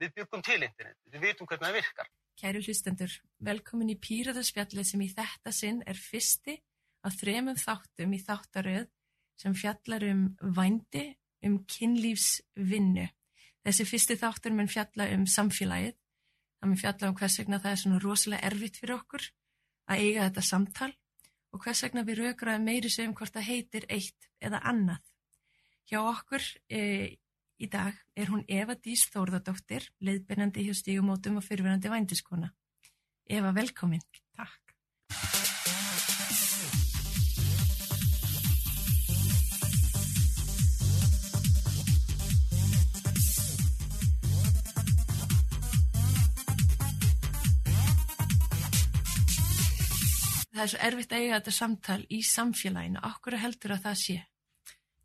[0.00, 2.10] Við byggum til internet, við vitum hvernig það virkar.
[2.40, 3.14] Kæru hlustendur,
[3.44, 6.54] velkomin í Pírataspjalli sem í þetta sinn er fyrsti
[7.04, 8.86] af þremum þáttum í þáttaröð
[9.40, 10.22] sem fjallar um
[10.56, 11.04] vændi,
[11.44, 13.06] um kynlífsvinnu.
[13.64, 15.96] Þessi fyrsti þáttur mun fjalla um samfélagið,
[16.60, 19.28] það mun fjalla um hvers vegna það er svona rosalega erfitt fyrir okkur
[19.90, 20.92] að eiga þetta samtal
[21.50, 25.04] og hvers vegna við raukraðum meiri sem hvort það heitir eitt eða annað.
[25.90, 26.80] Hjá okkur e,
[27.60, 32.50] í dag er hún Eva Dís Þórðardóttir, leiðbyrnandi hjá stígumótum og fyrirverandi vændiskona.
[33.28, 34.02] Eva, velkomin.
[34.34, 34.60] Takk.
[50.50, 53.00] Það er svo erfitt að eiga þetta samtal í samfélaginu.
[53.08, 54.16] Okkur heldur að það sé?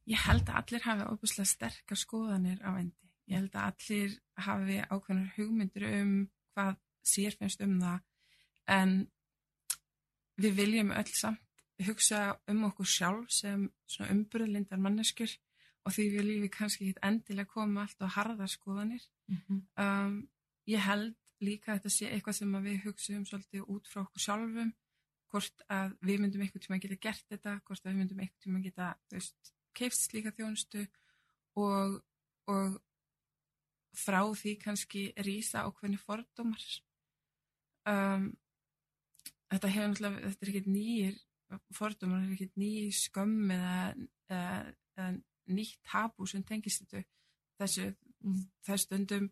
[0.06, 3.10] Ég held að allir hafi óbúslega sterkar skoðanir á endi.
[3.26, 6.14] Ég held að allir hafi ákveðnar hugmyndir um
[6.54, 8.04] hvað sér finnst um það
[8.76, 8.94] en
[10.42, 11.42] við viljum öll samt
[11.86, 13.68] hugsa um okkur sjálf sem
[14.06, 15.32] umbröðlindar manneskur
[15.86, 19.04] og því við kannski ekki endilega koma allt á harðar skoðanir.
[19.28, 19.60] Mm -hmm.
[19.84, 20.16] um,
[20.66, 24.74] ég held líka að þetta sé eitthvað sem við hugsaum svolítið út frá okkur sjálfum
[25.30, 28.44] hvort að við myndum einhvern tíma að geta gert þetta, hvort að við myndum einhvern
[28.44, 30.86] tíma að geta, þú veist, keifst slíka þjónustu
[31.62, 32.00] og,
[32.52, 32.80] og
[33.96, 36.66] frá því kannski rýsa ákveðni fordómar.
[37.86, 38.32] Um,
[39.54, 41.22] þetta hefur náttúrulega, þetta er ekkert nýjir
[41.76, 43.80] fordómar, þetta er ekkert nýjir skömm eða,
[44.30, 44.52] eða,
[44.98, 45.10] eða
[45.56, 47.06] nýtt tabú sem tengist þetta
[47.62, 47.90] þessu,
[48.66, 49.28] þessu stundum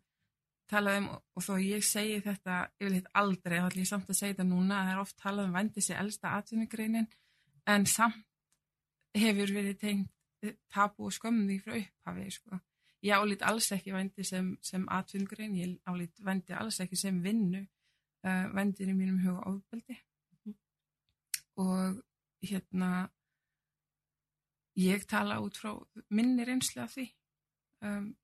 [0.71, 4.47] talaðum og þó ég segi þetta yfirleitt aldrei, þá ætlum ég samt að segja þetta
[4.49, 7.09] núna það er oft talað um vændi sér elsta atvinnugreinin
[7.73, 8.21] en samt
[9.17, 10.11] hefur verið tengt
[10.73, 12.59] tapu og skömmum því frá upphafi sko.
[13.03, 17.66] ég álít alls ekki vændi sem, sem atvinnugrein, ég álít vændi alls ekki sem vinnu
[18.27, 19.97] uh, vændin í mínum huga ofbeldi
[20.45, 20.55] mm.
[21.55, 22.03] og
[22.49, 23.09] hérna
[24.76, 25.73] ég tala út frá
[26.09, 27.08] minni reynslu af því
[27.81, 28.15] um,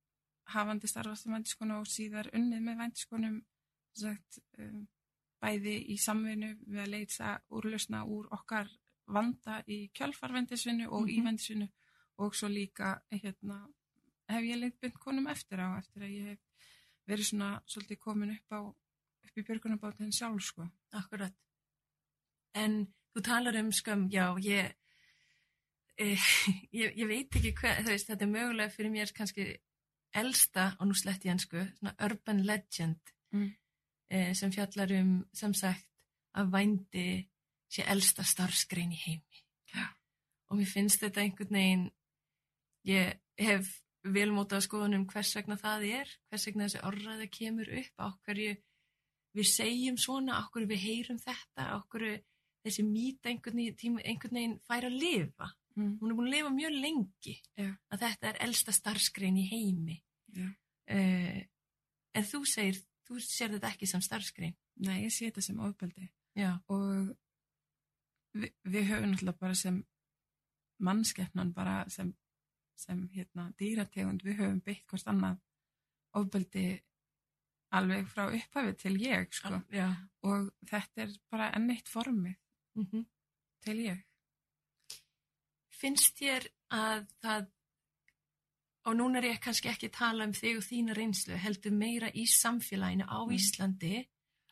[0.53, 3.41] hafandi starfast um vændiskonu og síðar unnið með vændiskonum
[3.93, 4.87] sagt, um,
[5.41, 8.71] bæði í samvinnu við að leita úrlausna úr okkar
[9.09, 11.15] vanda í kjölfarvendisvinnu og mm -hmm.
[11.15, 11.67] í vendisvinnu
[12.19, 13.61] og svo líka hérna,
[14.29, 16.69] hef ég leitt bynd konum eftir á eftir að ég hef
[17.09, 18.59] verið svona svolítið komin upp á
[19.29, 20.67] upp í björgunabátinn sjálf sko.
[20.97, 21.33] Akkurat.
[22.57, 22.81] En
[23.13, 24.73] þú talar um skam, já, ég,
[25.97, 26.29] eh,
[26.81, 29.49] ég, ég veit ekki hvað, þú veist, þetta er mögulega fyrir mér kannski
[30.19, 33.49] elsta, og nú slett ég hansku, svona urban legend mm.
[34.09, 35.85] eh, sem fjallar um, sem sagt,
[36.37, 37.09] að vændi
[37.69, 39.43] sé elsta starfsgrein í heimi.
[39.73, 39.85] Já.
[40.49, 41.87] Og mér finnst þetta einhvern veginn,
[42.87, 43.69] ég hef
[44.07, 48.55] velmótað skoðunum hvers vegna það er, hvers vegna þessi orðræða kemur upp, á hverju
[49.37, 52.17] við segjum svona, á hverju við heyrum þetta, á hverju
[52.65, 55.49] þessi mýta einhvern veginn, einhvern veginn fær að lifa.
[55.77, 55.93] Mm.
[55.99, 57.69] Hún er búin að lifa mjög lengi Já.
[57.91, 59.99] að þetta er elsta starfsgrein í heimi.
[60.35, 60.47] Já.
[60.89, 61.39] Uh,
[62.17, 64.57] en þú segir, þú sér þetta ekki sem starfsgrein.
[64.85, 66.51] Nei, ég sé þetta sem ofbeldi Já.
[66.71, 67.13] og
[68.35, 69.79] við, við höfum náttúrulega bara sem
[70.79, 72.11] mannskeppnan bara sem,
[72.79, 75.39] sem hérna, dýrategund, við höfum beitt hvort annað
[76.19, 76.67] ofbeldi
[77.75, 79.59] alveg frá upphafi til ég sko.
[79.69, 79.89] Já.
[80.25, 82.37] og þetta er bara enn eitt formið
[82.75, 83.05] Mm -hmm.
[83.61, 84.03] til ég
[85.79, 87.45] Finnst þér að það,
[88.85, 92.09] og núna er ég kannski ekki að tala um þig og þína reynslu, heldur meira
[92.13, 93.33] í samfélaginu á Mm.
[93.37, 94.07] Íslandi,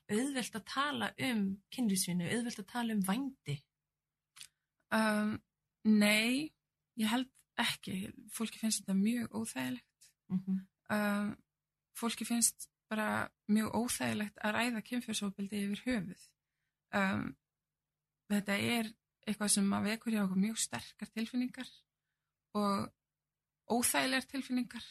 [0.10, 3.64] auðvelt að tala um kynlífsvinnu, auðvelt að tala um vændi.
[4.92, 5.42] um,
[5.84, 6.54] Nei,
[6.98, 7.98] ég held ekki
[8.34, 9.98] fólki finnst þetta mjög óþægilegt
[10.30, 10.96] Mm -hmm.
[10.96, 11.38] um,
[12.00, 16.24] fólki finnst bara mjög óþægilegt að ræða kynfjörsofbildi yfir höfuð
[17.00, 17.38] um,
[18.32, 18.86] þetta er
[19.28, 21.70] eitthvað sem að vekur hjá okkur mjög sterkar tilfinningar
[22.54, 22.94] og
[23.76, 24.86] óþægilegar tilfinningar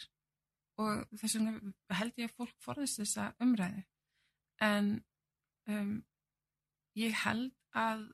[0.76, 1.52] og þess vegna
[2.00, 3.84] held ég að fólk forðist þessa umræði
[4.60, 5.04] en
[5.68, 5.94] um,
[6.96, 8.08] ég held að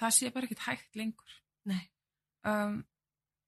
[0.00, 1.32] það sé bara ekkert hægt lengur
[1.64, 1.84] Nei.
[2.44, 2.82] um,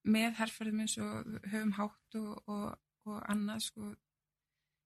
[0.05, 2.67] með herrferðum eins og höfum hátt og, og,
[3.09, 3.93] og annað sko.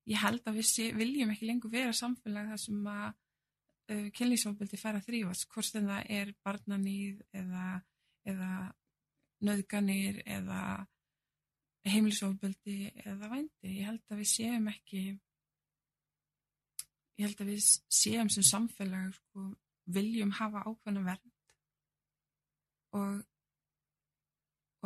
[0.08, 4.80] Ég held að við sé, viljum ekki lengur vera samfélag þar sem að uh, kynlýsofbildi
[4.80, 7.66] fær að þrýfast hvort sem það er barnanýð eða,
[8.28, 8.52] eða
[9.44, 10.62] nöðganir eða
[11.88, 13.78] heimilisofbildi eða vændi.
[13.78, 15.02] Ég held að við séum ekki
[17.18, 17.64] ég held að við
[18.00, 19.48] séum sem samfélag sko,
[19.90, 21.34] viljum hafa ákveðna vernd.
[22.98, 23.18] Og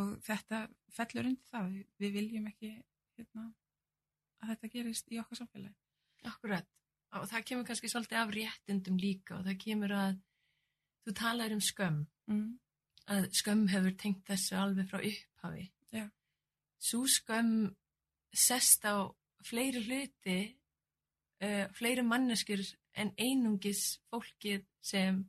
[0.01, 0.63] og þetta
[0.93, 2.71] fellur undir það við, viljum ekki
[3.19, 3.49] hérna,
[4.43, 5.77] að þetta gerist í okkar samfélagi.
[6.31, 6.69] Akkurat.
[7.19, 10.19] Og það kemur kannski svolítið af réttindum líka og það kemur að
[11.05, 12.03] þú talar um skömm.
[12.31, 12.49] Mm.
[13.13, 15.67] Að skömm hefur tengt þessu alveg frá upphafi.
[15.93, 16.07] Já.
[16.81, 17.73] Svo skömm
[18.33, 19.11] sest á
[19.45, 20.39] fleiri hluti,
[21.45, 22.63] uh, fleiri manneskjur
[22.97, 25.21] en einungis fólkið sem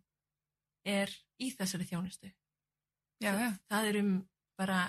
[0.85, 1.11] er
[1.41, 2.31] í þessari þjónustu.
[3.23, 3.49] Já, já.
[3.71, 4.13] Það er um
[4.63, 4.79] bara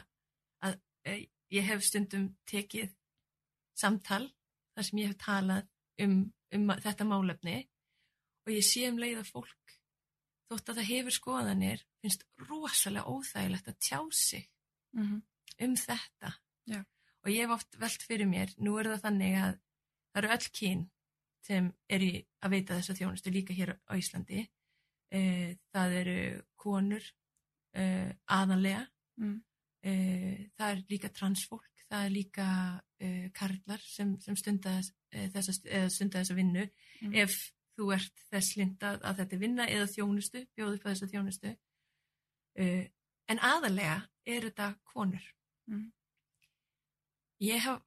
[0.65, 0.79] að
[1.11, 1.21] uh,
[1.55, 2.95] ég hef stundum tekið
[3.79, 4.25] samtal
[4.75, 5.69] þar sem ég hef talað
[6.05, 6.21] um,
[6.55, 7.59] um þetta málefni
[8.45, 9.77] og ég sé um leið að fólk
[10.51, 14.51] þótt að það hefur skoðanir finnst rosalega óþægilegt að tjá sig
[14.95, 15.23] Mm
[15.63, 16.33] um þetta
[16.67, 16.81] Já.
[17.23, 20.49] og ég hef oft velt fyrir mér nú er það þannig að það eru öll
[20.59, 20.81] kyn
[21.47, 22.09] sem er í
[22.43, 26.17] að veita þessa þjónustu líka hér á Íslandi uh, það eru
[26.59, 28.83] konur uh, aðanlega
[29.15, 29.45] Mm.
[29.85, 32.47] Uh, það er líka transfólk það er líka
[33.05, 36.69] uh, karlar sem, sem stunda stunda þessa vinnu
[37.03, 37.13] Mm.
[37.21, 37.35] ef
[37.77, 42.85] þú ert þess lindað að þetta vinna eða þjónustu, bjóðu upp á þessa þjónustu uh,
[43.29, 43.97] en aðalega
[44.27, 45.27] er þetta konur
[45.69, 45.91] Mm.
[47.41, 47.81] ég hef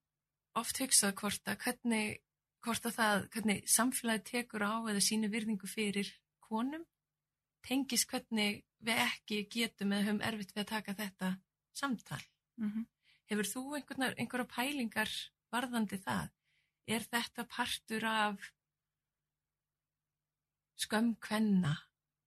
[0.57, 2.19] oft hugsað hvort að hvernig,
[2.65, 6.09] hvort að það hvernig samfélagi tekur á eða sínu virðingu fyrir
[6.47, 6.85] konum
[7.67, 11.31] tengis hvernig við ekki getum eða höfum erfitt við að taka þetta
[11.77, 12.23] samtal
[12.57, 12.85] Mm
[13.27, 15.09] Hefur þú einhverja pælingar
[15.51, 16.29] varðandi það?
[16.87, 18.45] Er þetta partur af
[20.79, 21.73] skömm kvenna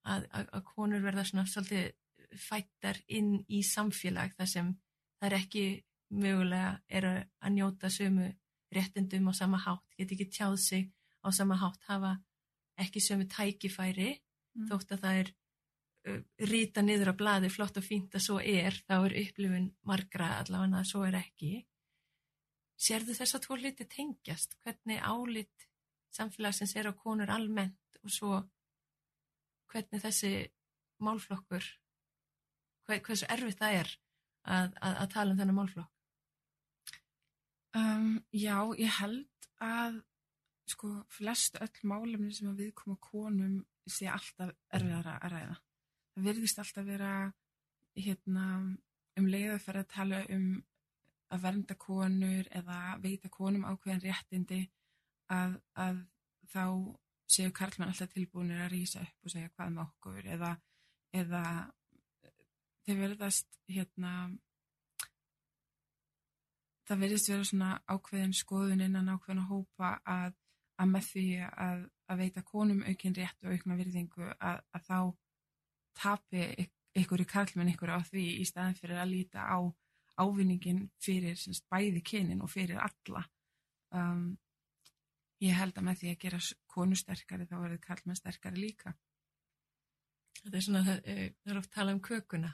[0.04, 4.70] að, að, að konur verða svona svolítið fættar inn í samfélag þar sem
[5.18, 5.64] það er ekki
[6.10, 8.28] mögulega eru að njóta sömu
[8.76, 10.90] réttindum á sama hátt, get ekki tjáð sig
[11.24, 12.18] á sama hátt, hafa
[12.76, 14.18] ekki sömu tækifæri
[14.50, 14.66] Mm.
[14.66, 15.28] þótt að það er
[16.50, 20.80] rita niður á blaði flott og fínt að svo er, þá er upplifun margra allavega
[20.80, 21.52] að svo er ekki.
[22.80, 24.56] Sérðu þess að tvo hluti tengjast?
[24.64, 25.68] Hvernig álit
[26.16, 28.40] samfélagsins er á konur almennt og svo
[29.70, 30.32] hvernig þessi
[31.04, 31.64] málflokkur,
[32.88, 33.90] hver, hversu erfitt það er
[34.42, 35.92] að, að, að tala um þennan málflokk?
[37.78, 40.00] Um, já, ég held að
[40.70, 45.58] sko flest öll málefni sem að viðkoma konum sé alltaf erfiðara að ræða.
[46.20, 47.12] Virðist alltaf vera
[47.96, 48.46] hérna
[49.18, 50.48] um leið að fara að tala um
[51.30, 54.60] að vernda konur eða veita konum ákveðin réttindi
[55.30, 56.00] að, að
[56.50, 56.64] þá
[57.30, 60.52] séu karlmenn alltaf tilbúinir að rýsa upp og segja hvað með okkur eða,
[61.14, 61.42] eða
[62.86, 64.14] þeir verðast hérna
[66.90, 70.34] það verðist vera svona ákveðin skoðun innan ákveðin að hópa að,
[70.82, 74.98] að með því að, að veita konum aukinn rétt og aukna virðingu að þá
[76.00, 79.58] tapi yk- ykkur í karlmenn ykkur á því í staðin fyrir að líta á
[80.20, 83.22] ávinningin fyrir semst, bæði kynin og fyrir alla.
[83.94, 84.38] Um,
[85.40, 88.94] ég held að með því að gera konu sterkari þá verður karlmenn sterkari líka.
[90.40, 92.50] Þetta er svona, það, eh, er oft talað um kökuna,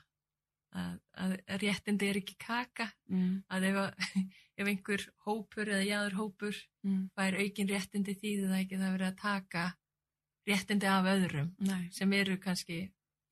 [0.77, 0.95] að,
[1.25, 3.81] að réttindi er ekki kaka, mm, að ef,
[4.61, 8.97] ef einhver hópur eða jáður hópur mm, fær aukin réttindi þýðir það ekki að það
[8.97, 9.67] verið að taka
[10.47, 12.81] réttindi af öðrum nei, sem eru kannski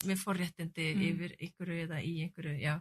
[0.09, 1.03] með forréttindi Mm.
[1.09, 2.75] yfir einhverju eða í einhverju, já.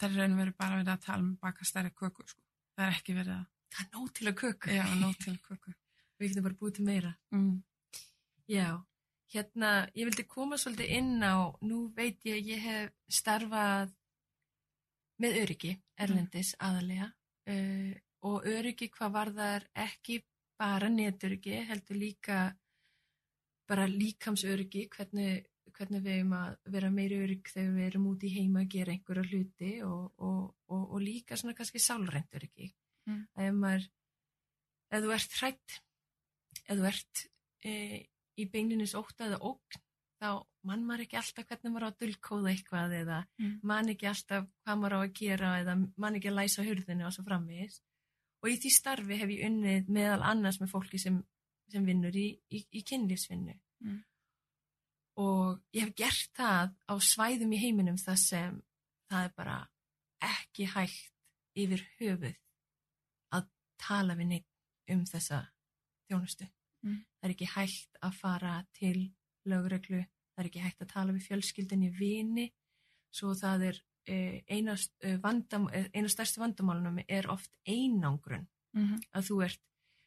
[0.00, 2.42] það er raun og veru bara verið að tala um baka stærri köku sko.
[2.76, 3.46] það er ekki verið að
[3.76, 4.70] Það er nóg til að köku.
[4.70, 5.74] já, nót til köku
[6.18, 7.14] Við getum bara búið til meira.
[7.32, 7.62] mm,
[8.48, 8.68] Já,
[9.34, 13.90] hérna, ég vildi koma svolítið inn á, nú veit ég að ég hef starfað
[15.18, 17.08] með öryggi, erlendis aðalega
[17.48, 20.20] uh, og öryggi hvað varðar ekki
[20.58, 22.38] bara netöryggi, heldur líka
[23.68, 25.44] bara líkamsöryggi, hvernig,
[25.76, 28.94] hvernig við erum að vera meiri örygg þegar við erum út í heima að gera
[28.96, 30.42] einhverja hluti og, og,
[30.72, 32.70] og, og líka svona kannski sálrænt öryggi.
[33.06, 33.22] Mm.
[33.46, 33.88] Ef maður,
[34.90, 35.80] ef þú ert hrætt,
[36.66, 37.24] ef þú ert
[37.66, 37.74] e,
[38.40, 39.82] í beinlinis ótta eða ógn,
[40.16, 40.28] þá
[40.66, 43.54] mann maður ekki alltaf hvernig maður á að dulkóða eitthvað eða Mm.
[43.68, 47.12] mann ekki alltaf hvað maður á að gera eða mann ekki að læsa hurðinu og
[47.14, 47.82] svo framvegis.
[48.42, 51.20] Og í því starfi hef ég unnið meðal annars með fólki sem,
[51.72, 53.54] sem vinnur í, í, í kynlífsvinnu.
[53.84, 54.00] Mm.
[55.16, 58.58] Og ég hef gert það á svæðum í heiminum þar sem
[59.08, 59.56] það er bara
[60.26, 61.12] ekki hægt
[61.56, 62.36] yfir höfuð
[63.36, 63.48] að
[63.80, 65.40] tala við neitt um þessa
[66.06, 66.48] þjónustu.
[66.84, 67.00] Mm.
[67.02, 68.98] Það er ekki hægt að fara til
[69.48, 70.02] lögreglu,
[70.34, 72.46] það er ekki hægt að tala við fjölskyldinni vini,
[73.14, 78.46] svo það er eh, einast, eh, vandam, eh, eina stærstu vandamálunum er oft einangrun,
[78.76, 79.62] mm, að þú ert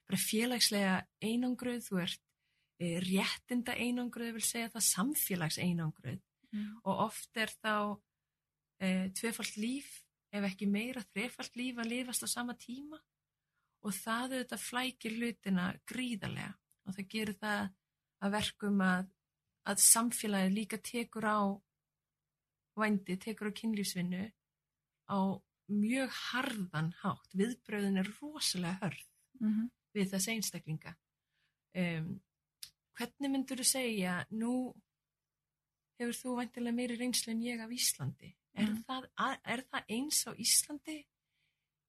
[0.10, 2.22] bara félagslega einangruð, þú ert
[2.80, 6.20] réttinda einangruð, ég vil segja það samfélags einangruð
[6.54, 7.76] mm, og oft er þá
[8.80, 9.90] e, tvefalt líf,
[10.32, 13.00] ef ekki meira þrefalt líf að lifast á sama tíma
[13.84, 16.54] og það auðvitað flækir hlutina gríðarlega
[16.86, 17.70] og það gerir það
[18.20, 19.12] að verkum að,
[19.72, 21.40] að samfélagið líka tekur á
[22.80, 24.24] vændi, tekur á kynlífsvinnu
[25.12, 25.20] á
[25.70, 27.36] mjög harðan hátt.
[27.36, 29.10] Viðbröðin er rosalega hörð
[29.40, 29.70] Mm -hmm.
[29.94, 30.96] við þessi einstaklinga.
[31.76, 32.22] Um,
[33.00, 34.74] hvernig myndur þú segja, nú
[36.00, 38.34] hefur þú væntilega meiri reynslu en ég af Íslandi.
[38.56, 38.84] Er, Mhm.
[38.88, 41.06] það, að- er það eins á Íslandi?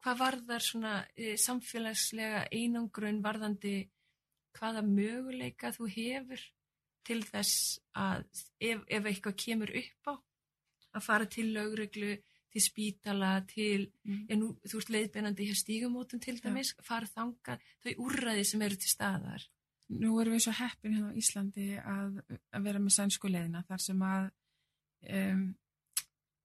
[0.04, 3.88] Hvað varðar svona e, samfélagslega einangrun varðandi
[4.54, 6.40] hvaða möguleika þú hefur
[7.04, 8.24] til þess að
[8.60, 10.14] ef, ef eitthvað kemur upp á
[10.94, 14.26] að fara til lögreglu, til spítala, til Mm.
[14.28, 18.88] nú, þú ert leiðbeinandi hér stígamótum til dæmis, fara þanga þau úrræði sem eru til
[18.88, 19.48] staðar.
[19.90, 22.20] Nú erum við svo heppin hérna á Íslandi að,
[22.54, 24.28] að vera með sænsku leiðina þar sem að
[25.18, 25.46] um,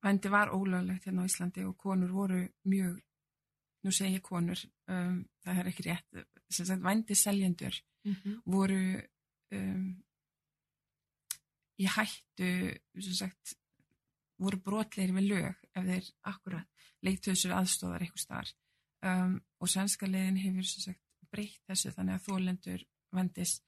[0.05, 2.95] vændi var ólöglegt hérna á Íslandi og konur voru mjög,
[3.85, 8.41] nú segi ég konur, um, það er ekki rétt, sem sagt vændi seljendur Mm -hmm.
[8.45, 9.01] voru
[9.51, 10.03] um,
[11.77, 13.55] í hættu, sem sagt,
[14.37, 16.67] voru brotleir við lög ef þeir Akkurat.
[17.01, 18.53] leiktuðu sér aðstóðar eitthvað starf
[19.59, 22.85] og sænska leiðin hefur sem sagt breytt þessu þannig að þólendur
[23.15, 23.59] vendis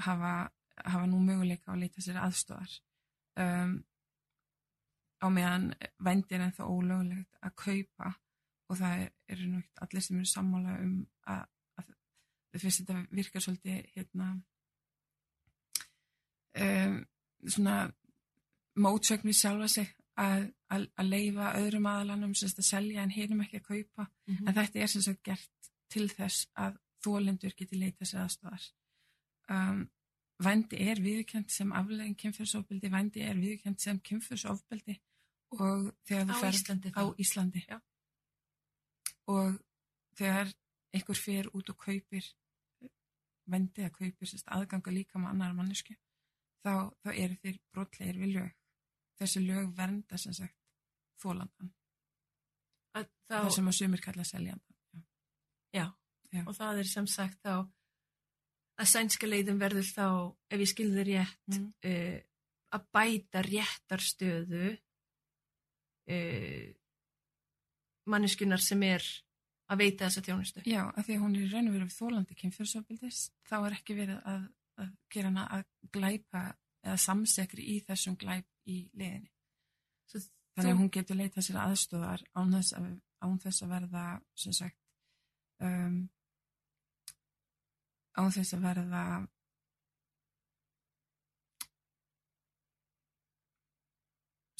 [0.00, 0.50] hafa,
[0.84, 2.76] hafa nú möguleika að leita sér aðstóðar
[3.42, 3.78] um,
[5.22, 5.70] á meðan
[6.02, 8.12] vendir en það ólögulegt að kaupa
[8.68, 10.94] og það eru nú ekki allir sem eru sammála um
[11.30, 11.42] að,
[11.80, 14.28] að finnst þetta virkar svolítið hérna
[16.58, 17.00] um,
[17.46, 17.76] svona
[18.82, 23.42] mótsögn við sjálfa sig að, að, að leifa öðrum aðalanum sem að selja en hinum
[23.44, 24.06] ekki að kaupa.
[24.26, 24.48] Mm -hmm.
[24.48, 28.68] en þetta er sem sagt gert til þess að þólendur geti leita sér aðstofar
[29.50, 29.82] um,
[30.42, 34.98] vændi er viðkjönd sem aflegin kynfyrsofbeldi, vændi er viðkjönd sem kynfyrsofbeldi
[35.58, 36.98] og þegar þú Á ferð Íslandi þá?
[36.98, 37.78] á Íslandi Já.
[39.32, 39.58] og
[40.18, 40.52] þegar
[40.92, 42.26] einhver fer út og kaupir
[43.52, 45.94] vændi að kaupir aðganga líka með annar mannesku
[46.62, 48.50] þá, þá eru þeir brotlegir við lög
[49.20, 50.58] þessi lög vernda sem sagt
[51.22, 51.72] þólandan
[52.92, 55.02] Að það Þá, sem að sumir kalla seljandan Já.
[55.72, 55.86] já.
[56.32, 56.42] Já.
[56.46, 57.54] og það er sem sagt þá
[58.82, 60.06] að sænska leiðin verður þá,
[60.52, 61.66] ef ég skilði rétt, Mm.
[61.88, 62.18] uh,
[62.72, 64.70] að bæta réttarstöðu
[66.08, 66.70] uh,
[68.10, 69.04] manneskunar sem er
[69.72, 70.64] að veita þessa þjónustu.
[70.68, 74.18] Já, af því að hún er raun og veru þólandi kynfyrsofbildis, þá er ekki verið
[74.28, 74.42] að,
[74.82, 76.42] að gera hana að glæpa
[76.82, 79.30] eða samsekri í þessum glæp í liðinni.
[80.10, 82.88] Svo Þannig að hún getur leitað sér aðstóðar án þess að,
[83.24, 84.02] án þess að verða,
[84.36, 84.76] sem sagt,
[85.64, 85.94] um,
[88.18, 89.04] án þess að verða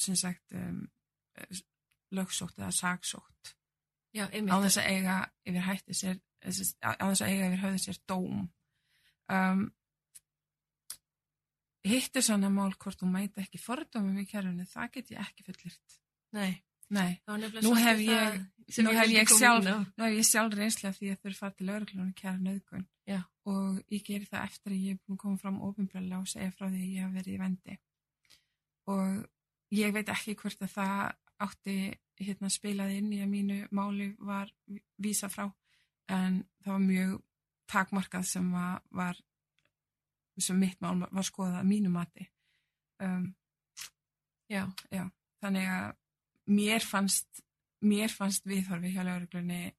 [0.03, 0.81] sem sagt um,
[2.13, 3.53] lögsótt eða sagsótt
[4.13, 5.15] Já, á þess að eiga
[5.49, 6.19] yfir hætti sér
[6.85, 8.43] á á þess að eiga yfir höfðu sér dóm.
[9.31, 9.63] Um,
[11.87, 15.47] hitt er svona mál hvort þú mæta ekki fordómum í kerfinu það get ég ekki
[15.47, 15.97] fullirt
[16.35, 16.61] Nei,
[16.93, 17.13] nei,
[17.63, 18.39] Nú hef ég-
[18.85, 21.67] nú hef ég koma sjálf- nú hef ég sjálf reynslega því að þau fara til
[21.67, 23.19] lauruglunum kæra nöðgun Já.
[23.45, 26.51] og ég geri það eftir að ég er búin að koma fram ofinbröðlega og segja
[26.55, 27.77] frá því að ég hef verið í vendi
[28.87, 29.27] og
[29.73, 31.75] ég veit ekki hvort að það átti
[32.23, 34.51] hérna spilaði inn í að mínu máli var
[35.01, 35.47] vísa frá.
[36.07, 37.21] En það var mjög
[37.67, 39.17] takmarkað sem var, var
[40.39, 42.27] sem mitt mál var skoðað að mínu mati.
[42.99, 43.33] Um,
[44.51, 44.67] Já,
[45.41, 45.95] þannig að
[46.45, 47.43] mér fannst
[47.83, 49.73] mér fannst viðhorfi hjá lauruglunni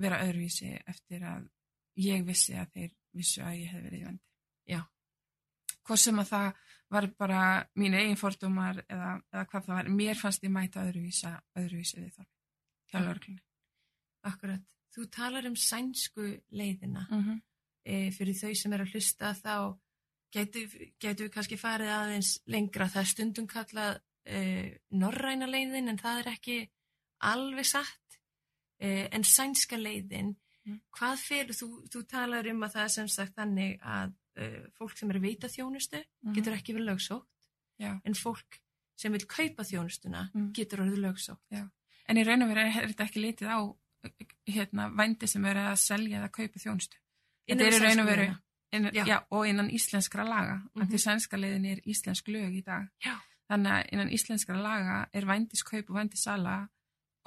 [0.00, 1.46] vera öðruvísi eftir að
[2.00, 4.24] ég vissi að þeir vissu að ég hef verið í vendi.
[4.72, 4.80] Já.
[5.82, 6.60] Hvort sem að það
[6.92, 7.44] var bara
[7.80, 12.30] mín eigin fordómar eða, eða hvað það var, mér fannst ég mæta öðruvísa, öðruvísi viðhorfi
[12.92, 13.04] hjá Já.
[13.06, 13.42] lauruglunni.
[14.22, 14.68] akkurat.
[14.92, 17.06] Þú talar um sænsku leiðina.
[17.10, 17.40] Mm -hmm.
[17.84, 19.78] e, fyrir þau sem er að hlusta þá
[20.32, 20.68] getur
[21.00, 22.88] getu við kannski farið aðeins lengra.
[22.88, 26.58] Það er stundum kallað e, norræna leiðin en það er ekki
[27.22, 28.18] alveg satt.
[28.80, 30.80] E, en sænska leiðin, Mm.
[30.94, 34.44] hvað fyrir, þú, þú talar um að það er sem sagt þannig að e,
[34.78, 37.26] fólk sem er veita þjónustu getur ekki verið lögsótt
[37.80, 37.84] Mhm.
[37.84, 38.00] Já.
[38.04, 38.60] en fólk
[38.96, 40.52] sem vil kaupa þjónustuna Mm.
[40.52, 41.40] getur orðið lögsótt.
[42.08, 43.58] En í raun og veru er þetta ekki litið á
[44.48, 46.96] hérna, vændi sem eru að selja eða kaupa þjónustu.
[47.48, 48.38] Þetta er í raun og veru.
[48.72, 49.04] Innan, Já.
[49.06, 49.18] já.
[49.30, 50.90] og innan íslenskra laga mm Mhm.
[50.92, 53.18] því sænska leiðin er íslensk lög í dag Já.
[53.52, 56.56] Þannig að innan íslenskra laga er vændiskaup og vændisala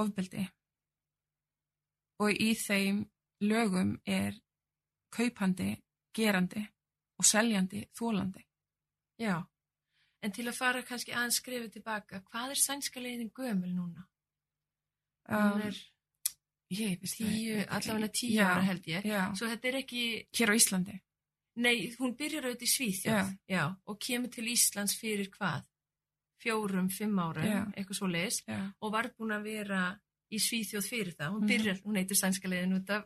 [0.02, 0.46] ofbeldi
[2.24, 3.04] og í þeim
[3.46, 4.38] lögum er
[5.16, 5.76] kaupandi,
[6.16, 6.64] gerandi
[7.20, 8.44] og seljandi þólandi
[9.22, 9.38] Já,
[10.26, 14.04] en til að fara kannski aðeins skrifið tilbaka, hvað er sænska leiðin gömul núna?
[15.32, 15.78] Um, er,
[16.76, 17.70] ég veist það tíu, ekki.
[17.78, 19.08] allavega tíu Já, ára held ég.
[19.08, 20.02] Já, Svo þetta er ekki,
[20.36, 20.98] hér á Íslandi.
[21.56, 23.64] nei, hún byrjar auðvitað í Svíþjóð, já.
[23.88, 25.64] og kemur til Íslands fyrir hvað?
[26.44, 27.62] Fjórum, fimm árum, Já.
[27.78, 30.00] eitthvað svo leis, Já, og var búin að vera
[30.32, 31.32] í Svíþjóð fyrir það.
[31.32, 31.48] Hún Mhm.
[31.50, 33.06] byrjar, hún heitir sænska leiðin út af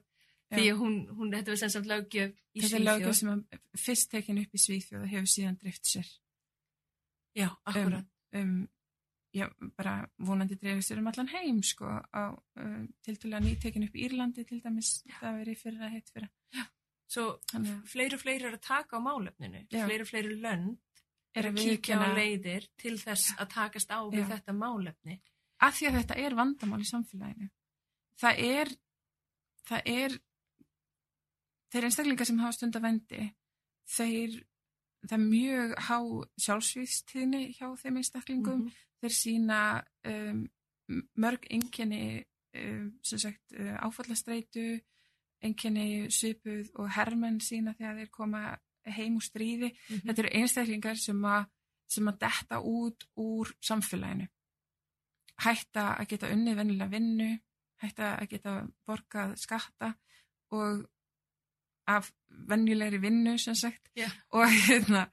[0.52, 0.58] Já.
[0.58, 2.90] því að hún, hún þetta var sem samt löggjöf í þetta er Svíþjóð.
[2.90, 6.08] lögjöf sem að fyrst tekin upp í Svíþjóð og hefur síðan drift sér.
[7.36, 8.06] Já, akkurat.
[8.34, 8.68] um,
[9.36, 13.94] já, bara vonandi dreifir sér um allan heim sko, á, um, til að nýtekin upp
[13.96, 16.30] í Írlandi til dæmis, það verið fyrir að heitt fyrir
[17.10, 19.68] Svo þannig að fleiri og fleiri er að taka á málefninu.
[19.72, 19.86] Já.
[19.88, 20.78] Fleiri og fleiri lönd
[21.36, 25.20] er að kíkja á leiðir til þess að takast á við þetta málefni.
[25.62, 27.50] að því að þetta er vandamál í samfélaginu
[28.20, 28.72] það er
[29.70, 30.20] það er
[31.74, 33.26] þeir einstaklingar sem hafa stund að vendi
[33.90, 34.38] þeir
[35.08, 35.98] það er mjög há
[36.46, 38.72] sjálfsvíðstíðni hjá þeim einstaklingum Mhm.
[39.02, 39.60] þeir sína
[40.06, 40.50] um,
[41.16, 44.80] mörg einkenni um, uh, áfallastreitu
[45.42, 48.42] einkenni svipuð og hermenn sína þegar þeir koma
[48.98, 50.02] heim úr stríði Mhm.
[50.08, 51.46] þetta eru einstaklingar sem að
[51.90, 54.28] sem að detta út úr samfélaginu
[55.46, 57.40] hætta að geta unnið vennilega vinnu
[57.82, 59.94] hætta að geta borgað skatta
[60.52, 60.86] og
[61.88, 64.10] af venjulegri vinnu sem sagt Já.
[64.32, 65.10] og hérna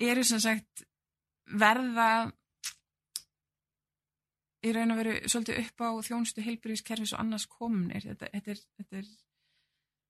[0.00, 0.84] eru sem sagt
[1.46, 2.32] verða
[4.66, 8.58] í raun og veru svolítið upp á þjónustu heilbyrðiskerfis og annars kominir þetta, þetta er,
[8.80, 9.06] þetta er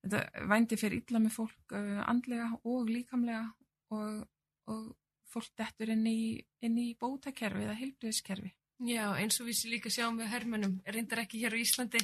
[0.04, 1.74] þetta vændi fyrir illa með fólk
[2.08, 3.44] andlega og líkamlega
[3.90, 4.22] og,
[4.70, 4.96] og
[5.30, 9.90] fólk dettur inn í, inn í bótakerfi eða heilbyrðiskerfi Já, eins og við sér líka
[9.92, 12.00] sjáum við hermönum, reyndar ekki hér á Íslandi,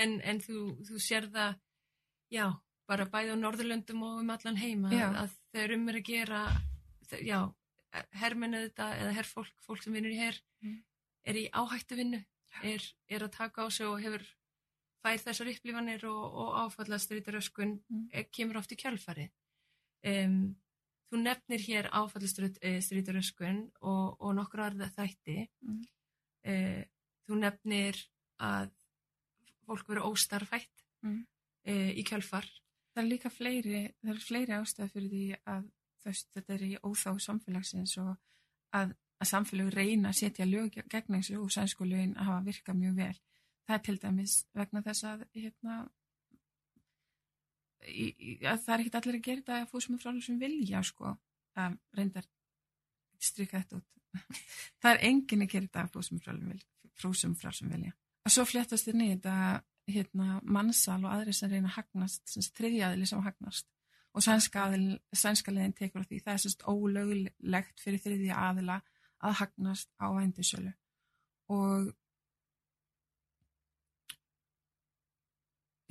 [0.00, 1.58] en, en þú, þú sér það,
[2.32, 2.46] já,
[2.88, 5.10] bara bæði á Norðurlöndum og um allan heima, Já.
[5.10, 6.40] að, að þeir um er að gera,
[7.28, 7.40] já,
[8.22, 10.78] hermennu þetta, eða herrfólk, fólk sem vinnur í herr, Mm.
[11.28, 12.22] er í áhættu vinnu,
[12.72, 14.24] er, er að taka á sig og hefur
[15.04, 18.06] fær þessar upplifanir og, og áfallastrýtaröskun Mm.
[18.08, 18.30] mm.
[18.32, 19.28] kemur oft í kjálfari.
[20.04, 20.54] Um,
[21.12, 25.48] þú nefnir hér áfallastrýtaröskun og, og nokkur aðra þætti.
[25.62, 25.82] Mm.
[26.44, 26.82] Uh,
[27.28, 28.00] þú nefnir
[28.40, 28.72] að
[29.66, 31.26] fólk verður óstarfætt Mm.
[31.68, 32.46] uh, í kjálfar.
[32.94, 35.64] það er líka fleiri, er fleiri ástæði fyrir því að
[36.04, 38.12] þess, þetta er í óþá samfélagsins og
[38.72, 42.78] að, að samfélög reyna að setja lög gegn þessu og sænsku lögin að hafa virkað
[42.78, 43.16] mjög vel.
[43.64, 45.76] Það er til dæmis vegna þess að hérna
[47.88, 50.82] í, í, að það er ekkit allir að gera þetta að fóðsum frá sem vilja
[50.84, 51.12] sko
[51.60, 52.28] að reyndar
[53.22, 53.90] strika þetta út.
[54.82, 57.94] það er enginn að gera þetta að fóðsum frá sem vilja.
[58.24, 59.36] Og svo fléttast þér niður þetta
[59.94, 63.68] hérna, mannsal og aðri sem reyna að hagnast, sem þriðjaðili sem hagnast
[64.14, 66.20] og sænska, aðil, sænska leðin tekur á því.
[66.22, 68.78] Það er semst ólögulegt fyrir þriðja aðila
[69.24, 70.72] að hagnast á vændisölu
[71.52, 71.90] og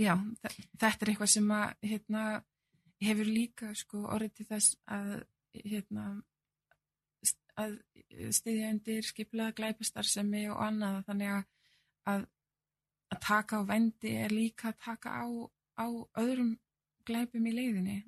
[0.03, 0.13] já,
[0.43, 2.23] þe- þetta er eitthvað sem að hérna,
[3.03, 5.09] hefur líka sko, orðið til þess að
[5.63, 6.05] hérna,
[7.61, 7.75] að
[8.33, 11.43] stiðja undir skiplaða glæpastarsemi og annað þannig að,
[12.13, 12.23] að
[13.13, 15.25] að taka á vendi er líka að taka á,
[15.77, 15.85] á
[16.17, 16.55] öðrum
[17.05, 17.99] glæpum í leiðinni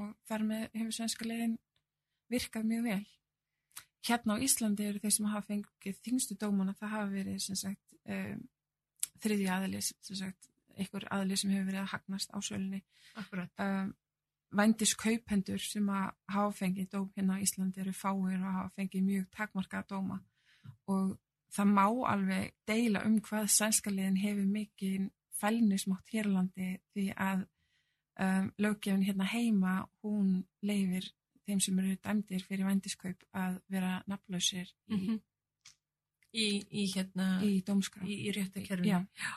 [0.00, 1.58] og þar með hefur svenska leiðin
[2.32, 3.02] virkað mjög vel.
[4.08, 8.40] Hérna á Íslandi eru þeir sem hafa fengið þingstu dómana, það hafa verið sagt um,
[9.20, 12.80] þriði aðli, sem sagt einhver aðli sem hefur verið að hagnast á sölunni.
[13.20, 13.50] Akkurat.
[13.62, 13.92] Um,
[14.54, 19.06] vændis kaupendur sem að hafa fengið dóm hérna á Íslandi eru fáir og hafa fengið
[19.08, 20.20] mjög takmarkaða dóma
[20.90, 21.16] og
[21.54, 25.10] það má alveg deila um hvað sænska liðin hefur mikið
[25.40, 27.44] fælnismátt hérlandi því að
[28.22, 31.10] um, löggefin hérna heima hún leifir
[31.44, 35.22] þeim sem eru dæmdir fyrir vændiskaup að vera nafnlausir í, Mm
[36.34, 38.04] í, í hérna, í dómskrá.
[38.06, 38.90] í, í réttakerfinu.
[38.90, 39.34] Já,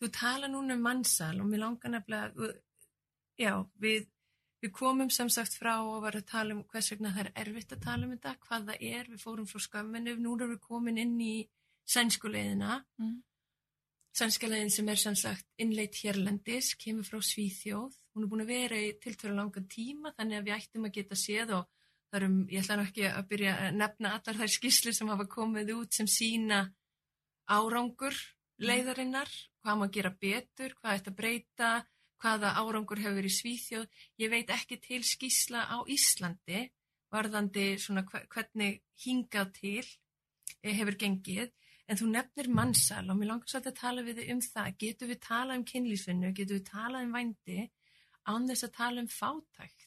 [0.00, 2.50] Þú tala núna um mannsal og mér langar nefnilega,
[3.36, 3.52] já,
[3.84, 4.06] við,
[4.64, 7.74] við komum sem sagt frá og varum að tala um hvers vegna það er erfitt
[7.76, 11.02] að tala um þetta, hvað það er, við fórum frá skömminu, núna erum við komin
[11.02, 11.34] inn í
[11.90, 13.18] sænskuleiðina, mm.
[14.22, 18.80] sænskaleiðin sem er sem sagt innleitt hérlendis, kemur frá Svíþjóð, hún er búin að vera
[18.80, 21.68] í tiltöru langan tíma þannig að við ættum að geta séð og
[22.10, 25.28] það eru, ég ætla nú ekki að byrja að nefna allar þær skýslu sem hafa
[25.30, 26.64] komið út sem sína
[27.50, 28.16] árangur
[28.68, 29.30] leiðarinnar,
[29.62, 31.70] hvað maður gera betur, hvað ætti að breyta,
[32.20, 33.86] hvaða árangur hefur verið í Svíþjóð.
[34.20, 36.60] Ég veit ekki til skýsla á Íslandi
[37.10, 39.84] varðandi svona hve- hvernig hingað til
[40.62, 41.50] eh, hefur gengið,
[41.90, 44.72] en þú nefnir mannsal og mér langar svolítið að tala við þig um það.
[44.84, 47.60] Getur við talað um kynlífsvinnu, getur við talað um vændi
[48.30, 49.86] án þess að tala um fátækt?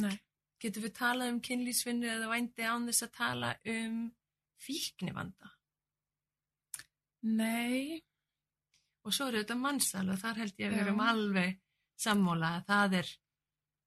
[0.00, 0.18] Nei,
[0.60, 3.94] Getur við talað um kynlífsvinnu eða vændi án þess að tala um
[4.60, 5.54] fíknivanda?
[7.22, 8.00] Nei,
[9.04, 11.58] og svo er þetta mannsal og þar held ég að við erum alveg
[12.00, 13.10] sammála að það er,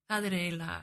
[0.10, 0.80] það er eiginlega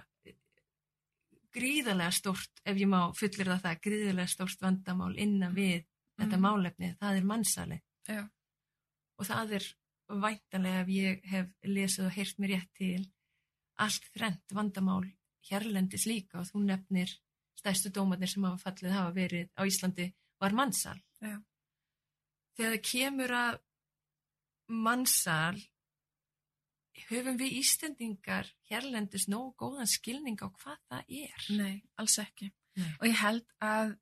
[1.50, 5.84] gríðarlega stórt, ef ég má fullir það, gríðarlega stórt vandamál innan við
[6.18, 6.42] þetta Mhm.
[6.44, 7.80] málefni, það er mannsali.
[8.06, 8.28] Já.
[9.18, 9.64] Og það er
[10.08, 13.10] væntanlega ef ég hef lesið og heyrt mér rétt til
[13.78, 15.12] allt þrent vandamál
[15.50, 17.08] hérlendis líka og þú nefnir
[17.56, 21.00] stærstu dómarnir sem hafa fallið hafa verið á Íslandi var mannsal.
[21.20, 21.42] Já.
[22.60, 23.54] Þegar það kemur að
[24.70, 25.60] mannsal
[27.08, 31.46] höfum við Íslendingar hérlendis nógu góðan skilning á hvað það er.
[31.56, 32.50] Nei, alls ekki.
[32.76, 32.90] Nei.
[33.00, 33.94] Og ég held að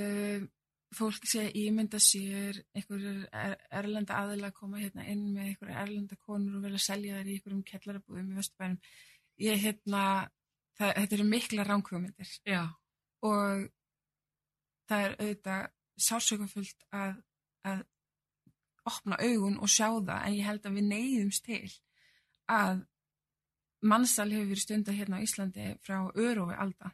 [0.00, 0.48] uh,
[0.96, 5.80] fólk sé að ímynda sér einhverjur er, erlenda aðila að koma hérna inn með einhverjur
[5.84, 8.90] erlenda konur og vilja selja þær í einhverjum kellarabúðum í Vesturbænum.
[9.46, 10.02] Ég hérna,
[10.78, 12.34] það, þetta eru mikla ránkvömyndir
[13.26, 13.66] og
[14.90, 15.64] það er auðvitað
[16.06, 17.16] sásökafullt að,
[17.66, 17.84] að
[18.86, 21.64] opna augun og sjá það en ég held að við neyðumst til
[22.52, 22.84] að
[23.86, 26.92] mannsal hefur verið stundar hérna á Íslandi frá örói alda.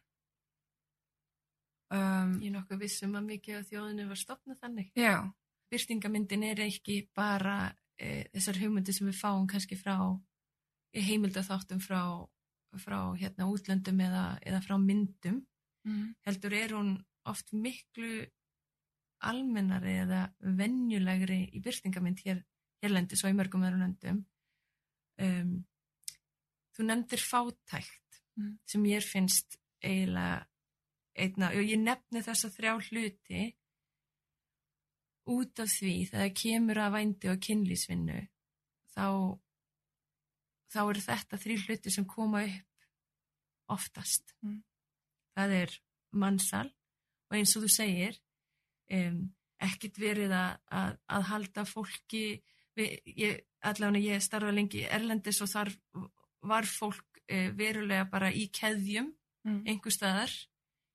[1.93, 4.93] Um, Ég er nokkuð vissum að mikið af þjóðinu var stopnað þannig.
[4.97, 5.17] já,
[5.73, 7.57] Byrtingamyndin er ekki bara
[8.01, 9.97] e, þessar hugmyndir sem við fáum kannski frá
[10.93, 12.01] heimildaþáttum frá,
[12.81, 15.43] frá hérna útlöndum eða, eða frá myndum.
[15.85, 16.95] mm, Heldur er hún
[17.29, 18.27] oft miklu
[19.29, 20.23] almennari eða
[20.59, 22.43] venjulegri í byrtingamynd hér,
[22.83, 24.23] hérlendis og í mörgum öðrum löndum.
[25.23, 25.53] Um,
[26.77, 27.99] þú nefndir fátækt
[28.33, 28.55] Mm.
[28.65, 30.47] sem ég finnst eiginlega
[31.15, 33.43] einna, og ég nefni þessa þrjá hluti
[35.29, 38.17] út af því þegar kemur að vændi og kynlýsvinnu
[38.95, 39.05] þá
[40.73, 42.89] þá eru þetta þrjú hluti sem koma upp
[43.77, 44.63] oftast Mm.
[45.37, 45.77] það er
[46.13, 46.69] mannsal
[47.31, 48.19] og eins og þú segir
[48.93, 49.23] um,
[49.63, 52.25] ekkit verið að, að, að halda fólki
[53.63, 55.71] allavega ég starfa lengi erlendis og þar
[56.49, 59.13] var fólk uh, verulega bara í keðjum
[59.45, 60.33] mm, einhver staðar.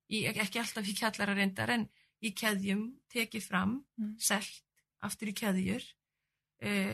[0.07, 1.85] Í, ekki alltaf í kjallara reyndar en
[2.23, 4.15] í keðjum tekið fram Mm.
[4.21, 4.63] selt
[5.01, 5.83] aftur í keðjur.
[6.61, 6.93] Uh,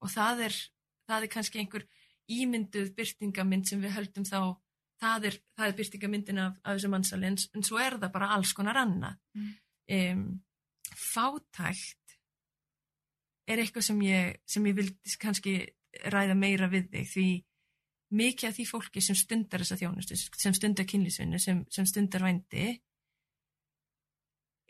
[0.00, 0.54] og það er
[1.10, 1.86] það er kannski einhver
[2.30, 4.56] ímynduð byrtingamind sem við höldum þá.
[5.00, 8.30] Það er, það er byrtingamyndin af, af þessu mannsali en, en svo er það bara
[8.36, 9.16] alls konar annað.
[9.36, 9.54] Mm.
[9.90, 10.24] Um,
[10.96, 12.16] fátækt
[13.50, 15.54] er eitthvað sem ég sem ég vildi kannski
[16.12, 17.26] ræða meira við þig því
[18.20, 22.72] mikið af því fólki sem stundar þessa þjónustu, sem stundar kynlísvinnu, sem, sem stundar vændi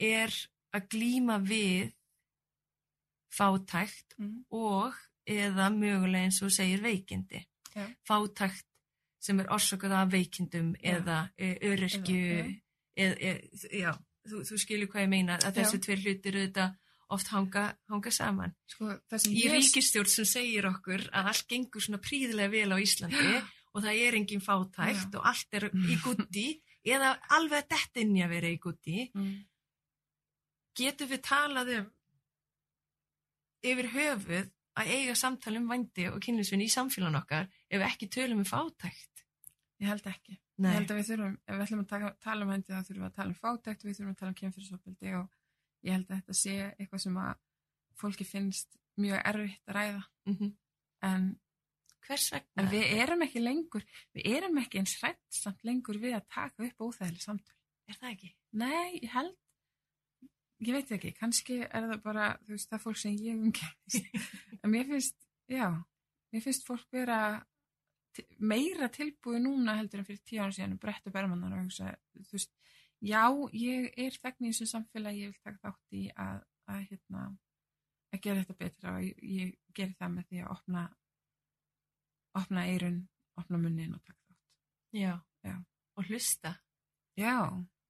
[0.01, 0.33] er
[0.77, 1.93] að glíma við
[3.35, 4.97] fátækt mm, og
[5.31, 7.41] eða mögulega eins og segir veikindi.
[7.77, 7.85] Já.
[8.09, 8.67] Fátækt
[9.23, 10.97] sem er orsakað af veikindum Já.
[10.97, 12.21] eða e, öryrkju,
[12.97, 13.93] Eða- eða, e, já,
[14.29, 15.57] þú, þú skilur hvað ég meina, að Já.
[15.61, 16.77] þessi tveir hlutir auðvitað
[17.11, 18.53] oft hanga, hanga saman.
[18.71, 18.93] sko,
[19.27, 23.33] Í ríkistjórn sem segir okkur að allt gengur svona príðilega vel á Íslandi
[23.75, 25.19] og það er engin fátækt Já.
[25.19, 26.47] og allt er í gutti
[26.87, 29.35] eða alveg að detta inn í að vera í gutti, mm,
[30.79, 31.91] getum við talað um
[33.71, 34.49] yfir höfuð
[34.81, 39.25] að eiga samtali um vændi og kynlisvinni í samfélagun okkar ef ekki tölum um fátækt.
[39.81, 40.39] ég held ekki.
[40.61, 40.71] Nei.
[40.75, 43.05] Ég held að við þurfum, ef við ætlum að taka, tala um hendi þá þurfum
[43.05, 45.39] við að tala um fátækt og við þurfum að tala um kynfyrirsopildi og
[45.87, 47.31] ég held að þetta sé eitthvað sem að
[48.01, 50.51] fólki finnst mjög erfitt að ræða Mm
[51.01, 51.31] en,
[52.05, 52.61] Hvers vegna?
[52.61, 53.85] en við erum ekki lengur,
[54.17, 57.57] við erum ekki eins hrætt samt lengur við að taka upp óþægileg samtöl.
[57.89, 58.31] Er það ekki?
[58.61, 59.37] Nei, ég held,
[60.67, 64.21] ég veit ekki, kannski er það bara, þú veist, það fólk sem ég umkemist.
[64.63, 65.17] en mér finnst,
[65.49, 65.67] já,
[66.33, 67.21] mér finnst fólk vera
[68.39, 72.53] meira tilbúið núna heldur en fyrir tíu ára síðan bretta bermannar og hugsa, þú veist,
[73.07, 73.25] já,
[73.57, 77.27] ég er þegn í þessu samfélagi, ég vil taka þátt í að, að hérna,
[78.11, 80.87] að gera þetta betra og ég, ég geri það með því að opna,
[82.41, 83.03] opna eirun,
[83.41, 84.41] opna munnin og taka þátt.
[85.01, 85.13] Já.
[85.47, 85.55] Já.
[85.97, 86.57] Og hlusta.
[87.17, 87.37] Já,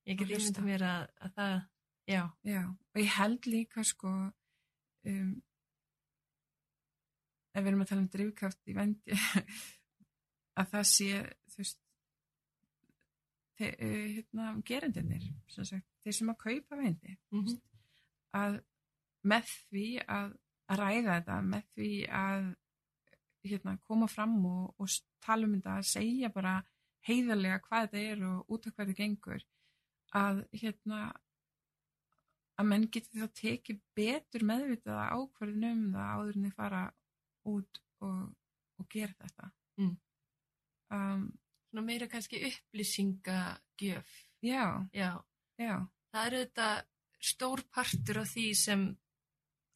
[0.09, 1.56] Ég get ímynda mér að, að það,
[2.09, 2.22] já.
[2.48, 5.35] Já, og ég held líka sko um,
[7.52, 9.18] ef við erum að tala um drifkraft í vendi
[10.58, 11.08] að það sé
[11.50, 11.78] þú veist
[13.60, 17.44] þe- uh, hérna, gerendinir sem sagt, þeir sem að kaupa vendi Mm
[18.38, 18.60] að
[19.26, 20.28] með því að,
[20.70, 22.44] að ræða þetta með því að
[23.50, 24.88] hérna, koma fram og, og
[25.24, 26.52] tala um þetta að segja bara
[27.08, 29.44] heiðarlega hvað þetta er og út af hvað þetta gengur
[30.20, 31.00] að hérna
[32.60, 36.82] að menn geti þá tekið betur meðvitaða ákvarðin um það áður en þið fara
[37.50, 38.18] út og,
[38.78, 39.94] og gera þetta Mm.
[40.90, 41.31] Um,
[41.70, 44.09] Svona meira kannski upplýsingagjöf.
[44.42, 45.22] já, Já.
[45.59, 46.68] já Það er þetta
[47.22, 48.96] stór partur af því sem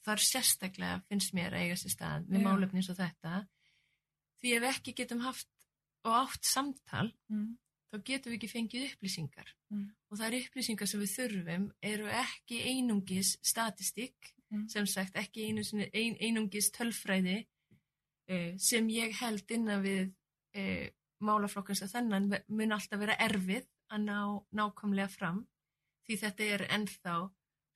[0.05, 3.47] þar sérstaklega finnst mér að eiga sér stað með málefni eins og þetta
[4.43, 5.47] því ef ekki getum haft
[6.05, 7.55] og átt samtal mm.
[7.93, 9.89] þá getum við ekki fengið upplýsingar Mm.
[10.13, 14.69] og þær upplýsingar sem við þurfum eru ekki einungis statistik Mm.
[14.69, 15.63] sem sagt ekki einu
[15.95, 17.47] ein, einungis tölfræði
[18.31, 20.13] uh, sem ég held innan við
[20.55, 20.91] uh,
[21.29, 24.19] málaflokkans að þennan mun alltaf vera erfið að ná
[24.59, 25.43] nákvæmlega fram
[26.05, 27.17] því þetta er ennþá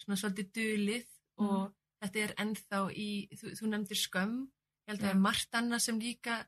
[0.03, 1.11] svona svolítið dulið
[1.45, 5.17] og þetta er ennþá í, þú, þú nefndir skömm ég held að það Já.
[5.17, 6.39] er margt annað sem líka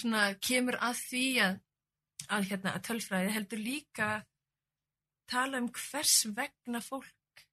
[0.00, 1.60] svona kemur að því að,
[2.28, 4.10] að, hérna, að tölfræði heldur líka
[5.30, 7.46] tala um hvers vegna fólk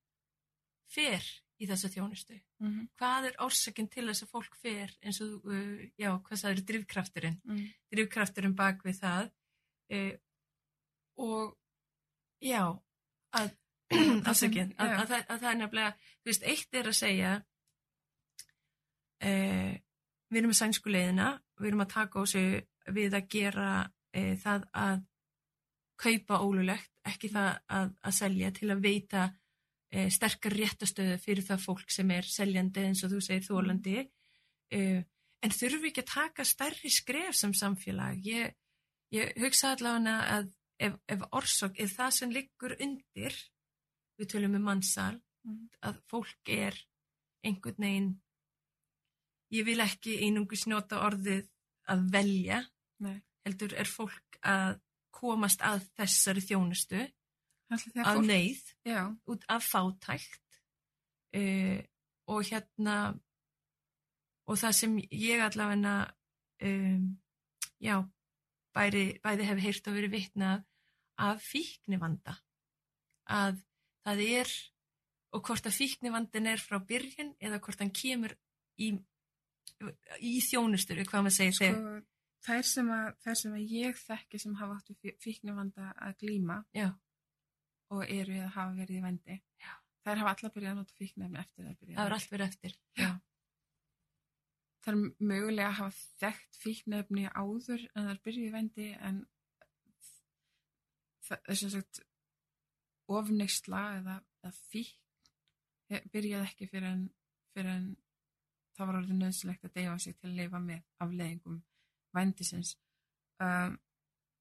[0.94, 1.26] fer
[1.62, 2.38] í þessa þjónustu.
[2.64, 2.88] Mm.
[3.00, 6.66] Hvað er orsakinn til þess að fólk fer eins og, uh, já, hvað það eru
[6.72, 7.40] drivkrafturinn?
[7.48, 7.66] Mm.
[7.94, 9.30] Drivkrafturinn bak við það
[9.94, 10.14] uh,
[11.24, 11.54] og
[12.44, 12.64] já,
[13.38, 13.54] að,
[14.32, 17.34] afsakið, að, að, að það er nefnilega, þú veist, eitt er að segja
[19.24, 19.74] uh,
[20.34, 22.48] við erum með sænsku leiðina, við erum að taka á sig
[22.94, 25.04] við að gera uh, það að
[26.04, 29.30] kaupa ólulegt, ekki það að, að selja til að veita
[29.94, 34.82] e, sterkar réttastöðu fyrir það fólk sem er seljandi eins og þú segir þólandi e,
[35.44, 38.56] en þurfum við ekki að taka stærri skref sem samfélag ég,
[39.14, 40.50] ég hugsa allavega að
[40.84, 43.38] ef, ef orsök er það sem liggur undir
[44.18, 45.68] við tölum um mannsal Mm.
[45.84, 46.78] að fólk er
[47.44, 48.12] einhvern veginn
[49.52, 51.50] ég vil ekki einungus nota orðið
[51.92, 52.60] að velja
[53.04, 53.18] Nei.
[53.44, 54.80] heldur er fólk að
[55.14, 57.02] komast að þessari þjónustu
[57.74, 58.64] Að fólk- neyð.
[59.34, 60.60] Út af fátækt
[61.38, 61.80] uh,
[62.34, 62.98] og hérna
[64.48, 65.96] og það sem ég allavega
[66.68, 67.08] um,
[67.80, 67.98] já
[68.74, 70.64] bæri, bæði hef heyrt og verið vitnað
[71.24, 72.38] af fíknivanda.
[73.30, 73.62] Að
[74.04, 74.54] það er
[75.34, 78.36] og hvort að fíknivandin er frá byrjun eða hvort hann kemur
[78.82, 78.92] í,
[80.22, 82.04] í þjónustur hvað maður segir þegar sko,
[82.44, 86.60] þær sem, að, þær sem að ég þekki sem hafa átt við fíknivanda að glíma
[86.76, 86.90] já,
[87.92, 89.74] og eru eða hafa verið í vendi Já.
[90.06, 92.78] þær hafa allar byrjað að nota fíknefni eftir það byrjað það er allt verið eftir
[93.02, 93.12] Já.
[94.86, 95.00] þær
[95.32, 99.22] mögulega hafa þekkt fíknefni áður en þær byrjuð í vendi en
[101.34, 102.04] er sem sagt
[103.12, 105.00] ofneysla eða, eða fíkn
[106.14, 107.04] byrjaði ekki fyrir en,
[107.54, 107.88] fyrir en
[108.74, 111.60] það var orðið nöðsilegt að deyfa sig til að lifa með afleðingum
[112.16, 112.76] vændisins
[113.44, 113.76] um,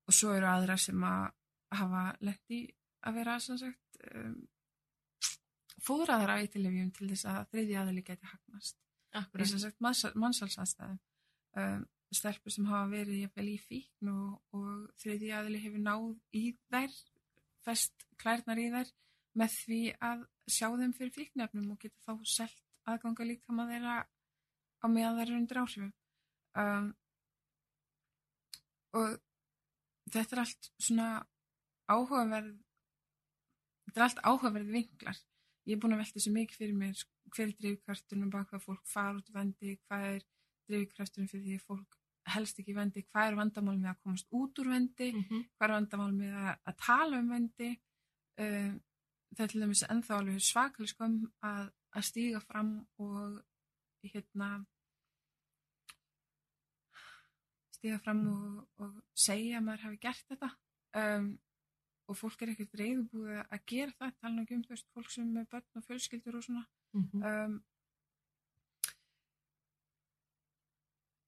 [0.08, 1.26] og svo eru aðra sem að
[1.76, 2.62] hafa lent í
[3.02, 4.36] að vera sem sagt um,
[5.82, 8.78] fóðraðar af eitilifjum til þess að þriði aðili geti hagnast.
[9.12, 11.00] Í sem sagt mannsal- mannsalsastæðum
[11.60, 16.06] um, stelpur sem hafa verið jafnvel í fíkn og, og þriði aðili hefur náð
[16.38, 16.96] í þær
[17.66, 18.92] fest klærnar í þær
[19.38, 23.98] með því að sjá þeim fyrir fíknefnum og geta þá selt aðganga líka maður þeirra
[24.82, 25.92] á meðan eru undir áhrifum.
[26.58, 26.88] Um,
[28.98, 29.14] og
[30.12, 31.08] þetta er allt svona
[31.92, 32.52] áhugaverð
[33.86, 35.18] þetta er allt áhugaverð vinklar.
[35.66, 38.64] Ég er búin að velta þessu mikið fyrir mér sko, hver er drifkraftunum bak hvað
[38.66, 40.22] fólk fara út vendi hvað er
[40.70, 41.98] drifkraftunum fyrir því að fólk
[42.32, 45.40] helst ekki vendi, hvað er vandamál með að komast út úr vendi, Mhm.
[45.58, 47.70] hvað er vandamál með að, að tala um vendi?
[48.38, 48.80] Um,
[49.34, 53.42] það er til dæmis ennþá alveg svakalig skömm að, að stíga fram og
[54.06, 54.50] hérna
[57.74, 60.50] stíga fram og, og segja að maður hafi gert þetta.
[61.02, 61.26] Um,
[62.12, 65.28] og fólk er ekkert reyðubúið að gera það, tala ekki um þú veist, fólk sem
[65.28, 66.64] er með börn og fjölskyldur og svona.
[66.98, 67.24] Mhm.
[67.30, 67.56] um,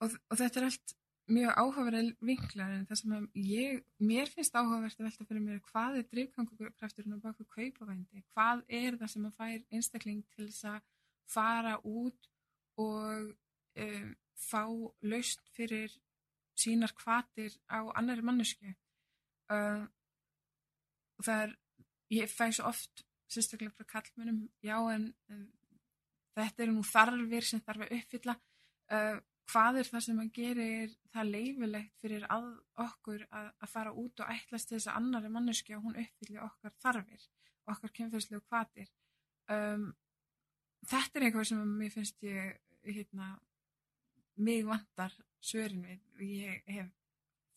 [0.04, 0.94] og, og þetta er allt
[1.32, 5.98] mjög áhugaverð vinklar en það sem ég, mér finnst áhugavert að velta fyrir mér hvað
[6.00, 10.82] er drifkangukrafturinn á baku kaupavændi, hvað er það sem að fær einstakling til þess að
[11.32, 12.28] fara út
[12.76, 13.32] og
[13.80, 14.62] um, fá
[15.08, 15.94] laust fyrir
[16.58, 18.74] sínar kvatir á annari mannesku
[19.48, 19.88] um,
[21.18, 21.54] og það er
[22.14, 25.44] ég fæ svo oft sérstaklega frá kallmönum já en um,
[26.34, 28.34] þetta eru nú þarfir sem þarf að uppfylla.
[28.92, 32.46] Uh, hvað er það sem að gerir það leifilegt fyrir að
[32.84, 36.76] okkur að, að fara út og ætlast þess að annari manneski að hún uppfylli okkar
[36.84, 37.26] þarfir
[37.74, 38.88] okkar kemfyrirslegu kvatir
[39.52, 39.90] um,
[40.84, 43.34] þetta er eitthvað sem mér finnst ég hérna,
[44.36, 45.84] mig vantar svörin
[46.18, 46.90] við ég hef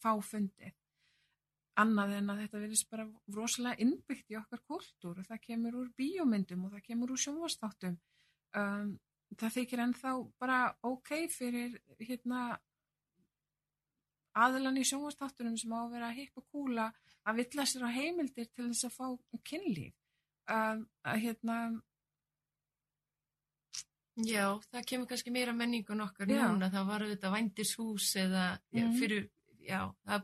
[0.04, 0.76] fáfundið
[1.78, 5.90] annað en að þetta verðist bara rosalega innbyggt í okkar kultúr og það kemur úr
[6.00, 7.98] bíómyndum og það kemur úr sjónvastáttum
[8.58, 8.88] um,
[9.38, 10.60] það þykir ennþá bara
[10.90, 12.42] ok fyrir hérna
[14.38, 16.88] aðilan í sjónvastáttunum sem á að vera hipp og kúla
[17.28, 19.06] að villa sér á heimildir til þess að fá
[19.52, 19.94] kynlíf
[20.50, 21.60] um, að hérna
[24.26, 26.48] Já, það kemur kannski meira menningun okkar Já.
[26.50, 28.96] núna, það var auðvitað vændishús eða já, Mhm.
[28.98, 29.28] fyrir,
[29.62, 30.24] já, það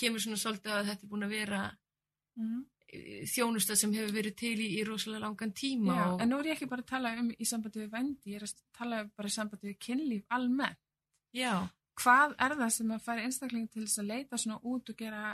[0.00, 1.62] kemur svona svolítið að þetta er búin að vera
[2.40, 2.60] Mm.
[3.28, 6.46] þjónusta sem hefur verið til í, í rosalega langan tíma Já, og, en nú er
[6.48, 9.28] ég ekki bara að tala um í sambandi við vændi, ég er að tala bara
[9.28, 10.78] í sambandi við kynlíf almennt.
[11.36, 11.52] já,
[12.00, 15.24] Hvað er það sem að færi einstakling til þess að leita svona út og gera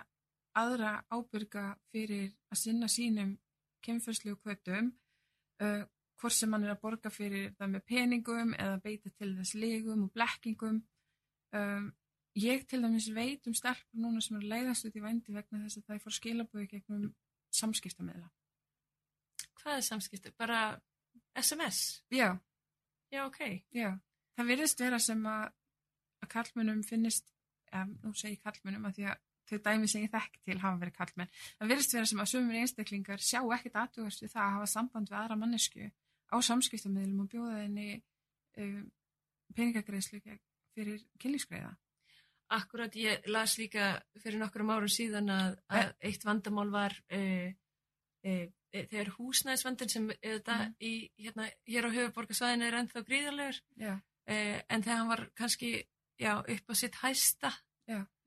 [0.57, 3.37] aðra ábyrga fyrir að sinna sínum
[3.87, 4.89] kynfyrslegu kvötum,
[5.63, 5.85] uh,
[6.19, 10.03] hvort sem hann er að borga fyrir það með peningum eða beita til þess legum
[10.09, 10.83] og blekkingum.
[11.55, 11.93] Um,
[12.37, 15.81] ég til dæmis veit um stelpur núna sem eru leiðast út í vændi vegna þess
[15.81, 17.07] að það er fór skilabói gegnum
[17.57, 18.29] samskiptameðla.
[19.61, 20.31] hvað er samskipti?
[20.37, 20.59] Bara
[21.35, 22.03] SMS?
[22.13, 22.37] Já,
[23.13, 23.41] Já, ok.
[23.75, 23.93] Já,
[24.37, 25.47] það virðist vera sem að,
[26.25, 27.31] að kallmönnum finnist,
[27.71, 30.97] ja, nú segi ég kallmönnum að því að þau dæmi ég þekk til hafa verið
[30.97, 34.71] kallmenn, það virðist vera sem að sömur einstaklingar sjá ekkert aðtugast við það að hafa
[34.73, 35.87] samband við aðra mannesku
[36.35, 37.87] á samskiptamöðlum og bjóða henni
[38.59, 38.81] um,
[39.55, 40.19] peningagreislu
[40.75, 41.71] fyrir kynlífsgreiða.
[42.49, 47.49] Akkurat, ég las líka fyrir nokkrum árum síðan að, að eitt vandamál var uh,
[48.27, 50.75] uh, þegar húsnæðisvandin sem þetta Mhm.
[50.81, 53.61] í, hérna, hér á höfuborgarsvæðinu er ennþá gríðarlegur.
[53.81, 53.95] Já,
[54.29, 55.71] en þegar hann var kannski
[56.21, 57.53] já, upp á sitt hæsta.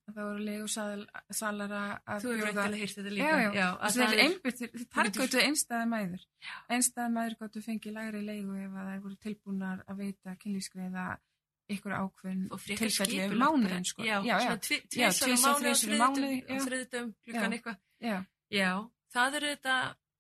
[0.10, 1.79] Að það voru leigusalara
[2.10, 3.53] að þú hefur eitthvað hýrt þetta Já, líka.
[3.53, 6.23] já, að það það er Þú getur- targötu einstæði mæður.
[6.69, 11.03] Einstæði mæður gáttu fengið lægri leigu ef að það voru tilbúnar að veita kynlífsgreiða
[11.69, 14.03] ykkur ákveðin og frekar tilfelli skipulagt um mánuðin sko.
[14.03, 16.49] já, já, já, svona tvi- Já, tvisvar á tvisvar, mánuði á þrisvar í mánuði, þriðjudögum-
[16.49, 16.65] á já.
[16.67, 17.77] þriðjudögum klukkan eitthvað
[18.10, 18.17] já,
[18.60, 18.71] já,
[19.13, 19.75] það er þetta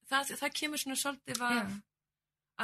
[0.09, 1.71] það, það kemur svona svolítið af,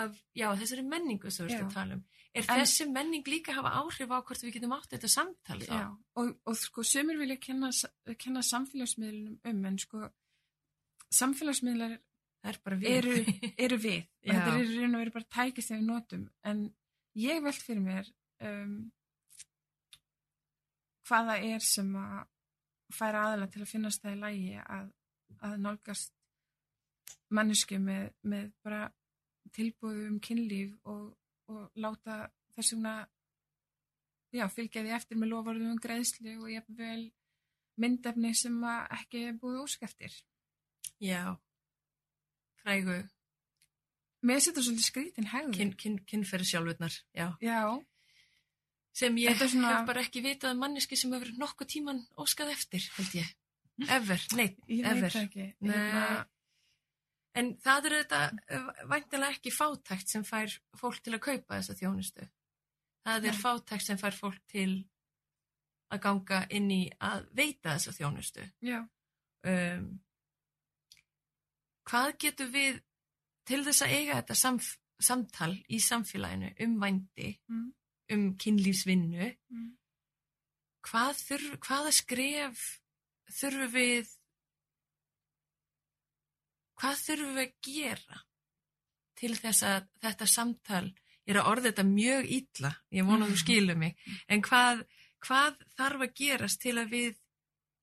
[0.04, 2.04] af já, þessari menningu sem við að tala um
[2.36, 5.72] er En- þessi menning líka hafa áhrif á hvort við getum átt þetta samtal þá?
[5.72, 5.86] já.
[6.20, 7.70] Og, og sko, sömur vilja kenna,
[8.20, 10.10] kenna samfélagsmiðlunum um, en sko,
[11.16, 11.98] samfélagsmiðlar
[12.46, 13.16] er bara við eru,
[13.66, 14.04] eru við.
[14.26, 16.26] Og þetta er í raun og veru bara tæki sem við notum.
[16.44, 16.66] En
[17.16, 18.12] ég veld fyrir mér
[18.50, 18.76] um,
[21.06, 22.22] hvaða er sem að
[22.96, 24.92] færa aðla til að finnast það í lægi að,
[25.48, 26.14] að nálgast
[27.34, 28.86] mannesku með, með bara
[29.56, 31.10] tilbúðu um kynlíf og,
[31.52, 32.96] og láta þessumna
[34.36, 37.02] já, fylgja því eftir með lofarðum um greiðslu og jafnvel
[37.82, 40.22] myndefni sem að ekki er búið óskæftir.
[41.02, 41.36] já,
[42.64, 43.04] frægu
[44.26, 45.54] Mér setur svolítið skrítin hegður.
[45.54, 47.28] kyn, kyn, kynferði sjálfurnar já.
[47.46, 47.60] Já,
[48.96, 52.54] sem ég er svona- hef bara ekki vitað um manneski sem hefur nokkuð tíman óskað
[52.56, 53.34] eftir held ég,
[53.98, 55.02] ever, nei ég Ever.
[55.02, 55.48] veit það ekki.
[55.60, 55.76] Nei.
[55.76, 56.26] Hérna,
[57.36, 58.20] En það er þetta
[58.88, 62.24] væntilega ekki fátækt sem fær fólk til að kaupa þessa þjónustu.
[63.04, 63.42] Það er Nei.
[63.42, 64.70] fátækt sem fær fólk til
[65.92, 68.46] að ganga inn í að veita þessa þjónustu.
[68.64, 68.80] já,
[69.46, 70.00] Um,
[71.90, 72.80] hvað getur við
[73.46, 74.70] til þess að eiga þetta samf
[75.06, 77.68] samtal í samfélaginu um vændi, Mm.
[78.14, 79.72] Um kynlífsvinnu, Mm.
[80.86, 82.66] hvað þurf, hvaða skref
[83.40, 84.12] þurfum við
[86.80, 88.20] hvað þurfum við að gera
[89.20, 90.86] til þess að þetta samtal
[91.26, 93.96] ég er að orða þetta mjög illa ég vona að þú skilur mig
[94.28, 94.84] en hvað,
[95.26, 97.16] hvað þarf að gerast til að við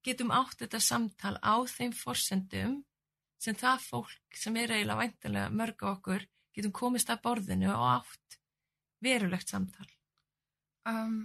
[0.07, 2.77] getum átt þetta samtal á þeim forsendum
[3.43, 7.89] sem það fólk sem er eiginlega væntanlega mörg á okkur getum komist að borðinu og
[7.97, 8.39] átt
[9.03, 9.89] verulegt samtal
[10.89, 11.19] um,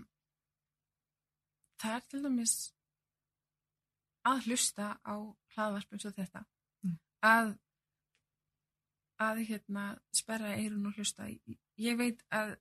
[1.81, 2.55] það er til dæmis
[4.27, 5.15] að hlusta á
[5.55, 6.45] hlaðvarp eins og þetta
[6.83, 6.97] Mm.
[7.25, 7.55] að
[9.17, 11.25] að hérna sperra eirun og hlusta
[11.81, 12.55] ég veit að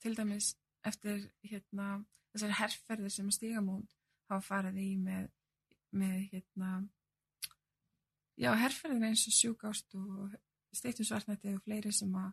[0.00, 0.52] til dæmis
[0.86, 3.90] eftir hérna þessari herrferðir sem stígamónd
[4.30, 5.28] hafa farið í með,
[5.90, 6.70] með hérna
[8.38, 10.36] já, herrferðir eins og sjúkást og
[10.74, 12.32] steittum svartnætti og fleiri sem að,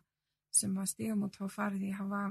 [0.70, 2.24] að stígamónd hafa farið í hafa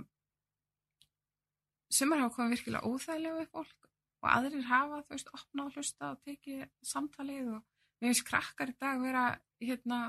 [1.92, 3.90] sumar hafa komið virkilega óþægilega við fólk
[4.22, 7.62] og aðrir hafa, þú veist, opnað og hlusta og tekið samtalið og
[8.02, 9.24] mér finnst krakkar í dag vera
[9.62, 10.02] hérna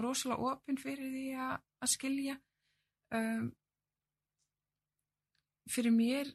[0.00, 2.36] rosalega opinn fyrir því að, að skilja
[3.14, 3.50] um,
[5.70, 6.32] fyrir mér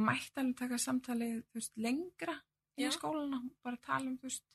[0.00, 2.36] mætti alveg taka samtalið þú veist, lengra
[2.78, 2.94] í Já.
[2.94, 4.46] skólana, bara tala um þú veist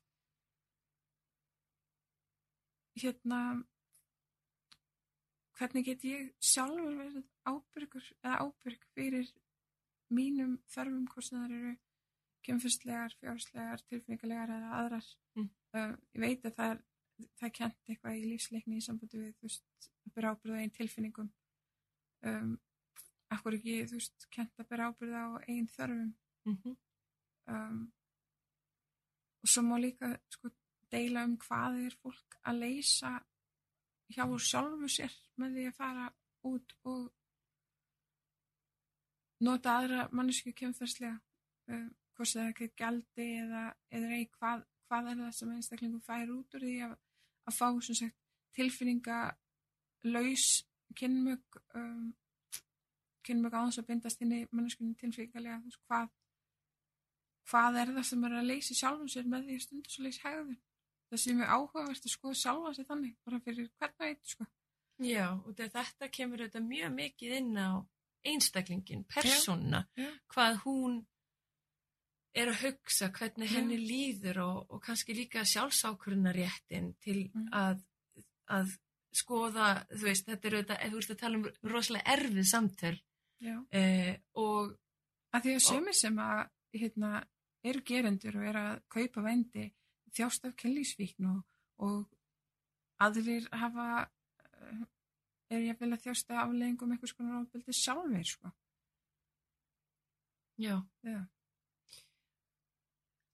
[2.99, 3.41] hérna
[5.59, 9.31] hvernig get ég sjálfur verið ábyrgur eða ábyrg fyrir
[10.13, 11.73] mínum þörfum hvort sem það eru
[12.47, 15.09] kemfyrstlegar, fjárslegar, tilfinningarlegar eða aðrar.
[15.37, 15.49] Mm.
[15.75, 16.85] Uh, ég veit að það
[17.39, 21.29] það kent eitthvað í lífsleikni í sambandi við, þú veist, að byrja ábyrða einn tilfinningum.
[22.29, 22.53] Um,
[23.33, 26.13] akkur ekki, þú veist, kent að byrja ábyrða á einn þörfum.
[26.45, 26.77] mm -hmm.
[27.49, 27.93] Um,
[29.41, 30.51] og svo má líka, sko,
[30.91, 33.11] deila um hvað er fólk að leysa
[34.13, 37.13] hjá sjálfu sér með því að fara út og
[39.45, 41.17] nota aðra mannesku kemferslega
[41.71, 43.65] uh, hvort það er ekki gældi eða,
[43.95, 46.95] eða ei, hvað, hvað er það sem einstaklingum fær út úr því að,
[47.47, 48.17] að fá sagt,
[48.57, 49.19] tilfinninga
[50.09, 50.47] laus
[50.99, 52.07] kynmög um,
[53.25, 56.09] kynmög á þess að bindast inn í manneskunni tilfinningalega hvað,
[57.51, 60.25] hvað er það sem er að leysi sjálfum sér með því að stundu svo leysi
[60.25, 60.59] hegðun
[61.09, 64.47] það sé mjög áhugavert að skoða sjálfa sér þannig bara fyrir hvern veit sko.
[64.99, 67.69] Já, og þetta kemur þetta mjög mikið inn á
[68.27, 69.85] einstaklingin, persónuna,
[70.33, 70.99] hvað hún
[72.37, 77.47] er að hugsa, hvernig henni líður og, og kannski líka sjálfsákurunaréttin til mm.
[77.55, 77.81] að,
[78.53, 78.75] að
[79.15, 82.95] skoða, þú veist, þetta er auðvitað, þú veist að tala um rosalega erfið samtöl
[83.73, 84.75] eh, og
[85.33, 86.43] að því að sömur sem að
[86.77, 87.11] hérna,
[87.65, 89.65] eru gerendur og eru að kaupa vendi
[90.15, 91.41] þjást af kynlífsvíkn og,
[91.85, 94.85] og aðrir hafa eh,
[95.49, 98.51] er ég að vilja þjásta afleggingum eitthvað svona ráðbeldi sjálfur sko.
[100.59, 100.75] Já.
[101.07, 101.19] Já.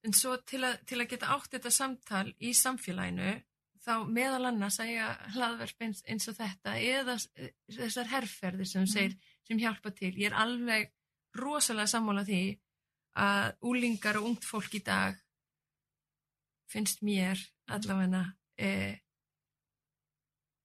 [0.06, 3.34] En svo til að, til að geta átt þetta samtal í samfélaginu
[3.86, 7.16] þá meðal annars að ég hlaðverf eins, eins og þetta eða
[7.74, 8.92] þessar herrferðir sem, mm.
[8.94, 10.14] segir, sem hjálpa til.
[10.18, 10.92] Ég er alveg
[11.38, 12.44] rosalega sammála því
[13.22, 15.18] að úlingar og ungt fólk í dag
[16.70, 17.40] finnst mér
[17.72, 18.26] allavegna
[18.60, 18.98] eh,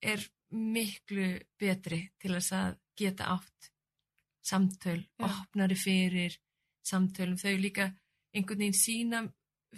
[0.00, 3.70] er miklu betri til þess að geta átt
[4.44, 5.28] samtöl, ja.
[5.28, 6.36] opnari fyrir
[6.86, 7.90] samtölum, þau líka
[8.34, 9.22] einhvern veginn sína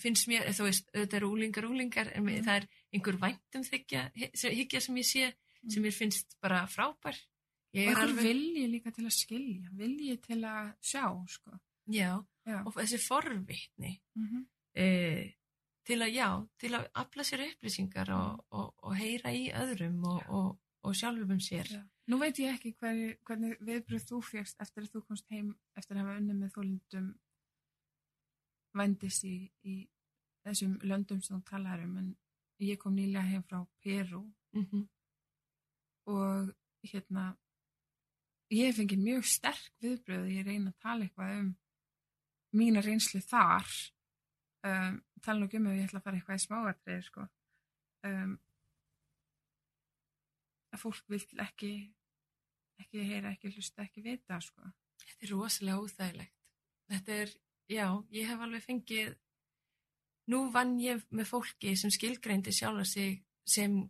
[0.01, 2.45] finnst mér, þú veist, auðvitað eru úlingar úlingar, en mm.
[2.47, 4.07] það er einhver væntum þykja,
[4.55, 5.75] higgja sem ég sé mm.
[5.75, 7.18] sem ég finnst bara frábær
[7.73, 8.25] og einhver alveg...
[8.31, 11.05] vilji líka til að skilja vilji til að sjá
[11.35, 11.61] sko.
[11.93, 12.11] já,
[12.49, 14.45] já, og þessi forvitni mm -hmm.
[14.75, 15.33] eh,
[15.85, 20.59] til að, já, til að afla sér upplýsingar og, og, og heyra í öðrum og,
[20.83, 21.68] og sjálfum sér.
[21.70, 21.83] Já.
[22.11, 25.97] Nú veit ég ekki hver, hvernig viðbröð þú fegst eftir að þú komst heim eftir
[25.97, 27.12] að hafa unni með þólundum
[28.78, 29.74] vendis í, í
[30.43, 32.11] þessum löndum sem þú talaður um en
[32.62, 34.89] ég kom nýlega heim frá Peru mm -hmm.
[36.07, 37.37] og hérna
[38.51, 41.57] ég fengi mjög sterk viðbröð ég reyna að tala eitthvað um
[42.53, 43.68] mína reynslu þar
[44.66, 47.26] um, tala nú um ef ég ætla að fara eitthvað í smáatrið sko
[48.09, 48.39] um,
[50.73, 51.73] að fólk vil ekki
[52.83, 54.73] ekki heyra, ekki hlusta, ekki vita sko.
[55.03, 56.39] Þetta er rosalega óþægilegt
[56.93, 57.33] þetta er,
[57.70, 59.12] já, ég hef alveg fengið
[60.33, 63.81] nú vann ég með fólki sem skilgreindi sjálfa sig sem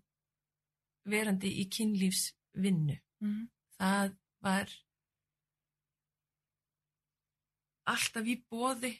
[1.09, 3.47] verandi í kynlífsvinnu mm -hmm.
[3.79, 4.75] það var
[7.93, 8.93] alltaf í bóði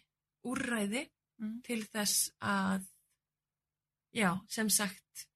[0.43, 1.07] úrræði
[1.39, 1.61] mm.
[1.63, 2.89] til þess að
[4.13, 5.29] já, sem sagt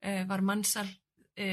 [0.00, 0.88] eh, var mannsal
[1.42, 1.46] e,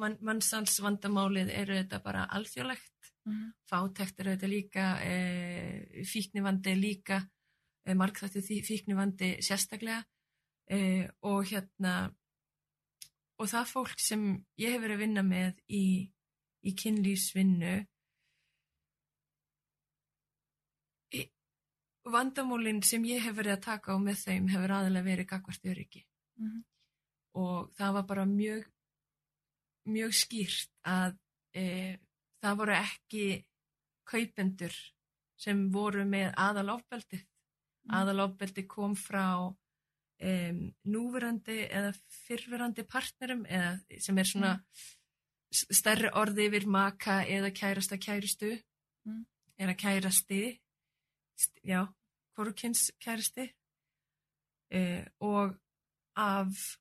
[0.00, 3.52] man, mannsalsvandamálið eru þetta bara alþjóðlegt mm -hmm.
[3.70, 7.20] fátækt eru þetta líka e, fíknivandi líka
[7.84, 10.02] e, markþættu fíknivandi sérstaklega
[11.28, 11.94] og hérna
[13.38, 14.20] og það fólk sem
[14.56, 15.84] ég hef verið að vinna með í,
[16.62, 17.74] í kynlýfsvinnu
[22.10, 26.02] vandamólinn sem ég hef verið að taka á með þeim hefur aðalega verið gagvart öryggi
[26.02, 26.62] mm -hmm.
[27.42, 28.64] og það var bara mjög
[29.90, 31.16] mjög skýrt að
[31.56, 31.64] e,
[32.42, 33.26] það voru ekki
[34.08, 34.76] kaupendur
[35.42, 37.94] sem voru með aðalofbeldi mm.
[37.98, 39.26] aðalofbeldi kom frá
[40.22, 40.52] e,
[40.92, 41.92] núverandi eða
[42.26, 44.84] fyrverandi partnerum eða sem er svona mm.
[45.80, 48.52] stærri orði yfir maka eða kærasta kæristu
[49.08, 49.24] mm.
[49.62, 50.44] eða kærasti
[51.66, 51.82] já,
[52.36, 53.48] hvorukins kærasti
[54.70, 55.56] e, og
[56.16, 56.78] af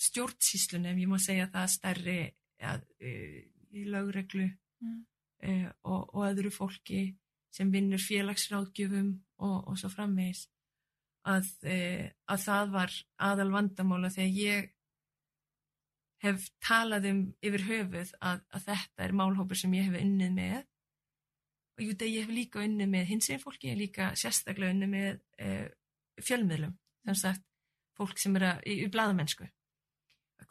[0.00, 2.18] stjórnsíslunum, ég má segja það stærri
[2.60, 3.10] ja, e,
[3.74, 4.98] í lögreglu mm.
[5.42, 5.54] e,
[5.86, 7.06] og, og öðru fólki
[7.54, 9.12] sem vinnur félagsráðgjöfum
[9.44, 10.48] og, og svo frammeins
[11.30, 11.76] að, e,
[12.26, 12.96] að það var
[13.30, 14.70] aðal vandamála þegar ég
[16.24, 20.60] hef talað um yfir höfuð að, að þetta er málhópur sem ég hef unnið með
[21.74, 24.92] og jú, ég hef líka unnið með hins einn fólki, ég hef líka sérstaklega unnið
[24.92, 25.50] með e,
[26.22, 27.42] fjölmiðlum, þannig að
[27.98, 29.48] fólk sem er að, í, í bladamennsku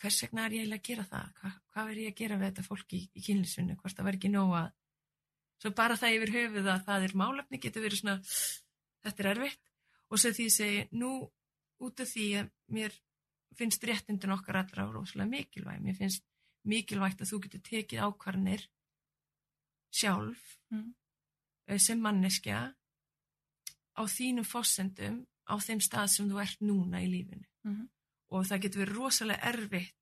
[0.01, 1.29] hvers vegna er ég eiginlega að gera það?
[1.39, 4.19] Hva, hvað verður ég að gera við þetta fólki í, í kynlisvinnu hvort það verður
[4.19, 4.63] ekki nóga
[5.63, 8.17] svo bara það yfir höfuð að það er málefni getur verið svona
[9.03, 9.71] þetta er erfitt.
[10.11, 11.11] Og svo því ég segi nú
[11.83, 12.97] út af því að mér
[13.57, 15.79] finnst réttindin okkar allra rosalega mikilvæg.
[15.83, 16.25] Mér finnst
[16.67, 18.67] mikilvægt að þú getur tekið ákvarnir
[19.93, 20.91] sjálf mm.
[21.63, 22.57] Eh, sem manneskja
[23.95, 27.47] á þínum fósendum á þeim stað sem þú ert núna í lífinu.
[27.63, 28.02] Mm -hmm
[28.33, 29.95] og það getur verið rosalega erfitt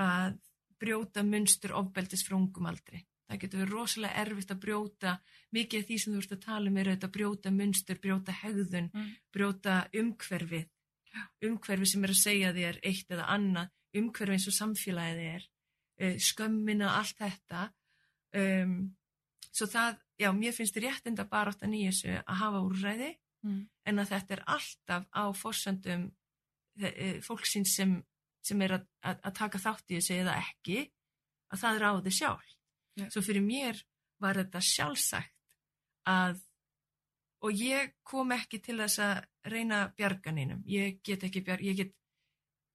[0.00, 0.38] að
[0.80, 3.02] brjóta munstur ofbeldis frá ungum aldri.
[3.26, 5.12] Það getur verið rosalega erfitt að brjóta,
[5.56, 8.90] mikið af því sem þú ert að tala um er að brjóta munstur, brjóta hegðun,
[8.94, 9.08] Mm.
[9.34, 10.68] brjóta umhverfið,
[11.48, 15.48] umhverfið sem er að segja þér eitt eða annað, umhverfið eins og samfélagið er,
[16.00, 17.72] uh, skömmina, allt þetta.
[18.36, 18.96] Um,
[19.50, 23.68] svo það, já, mér finnst réttinda bara átt að nýja þessu að hafa úrræði, Mm.
[23.86, 26.10] en að þetta er alltaf á forsöndum
[27.24, 27.96] fólksins sem,
[28.44, 30.82] sem er að, að, taka þátt í þessu eða ekki,
[31.52, 32.50] að það ráði sjálf.
[32.96, 33.06] Já.
[33.12, 33.80] Svo fyrir mér
[34.22, 35.32] var þetta sjálfsagt
[36.08, 36.40] að,
[37.44, 40.62] og ég kom ekki til þess að reyna bjarganinum.
[40.68, 41.94] Ég get ekki bjarga, ég get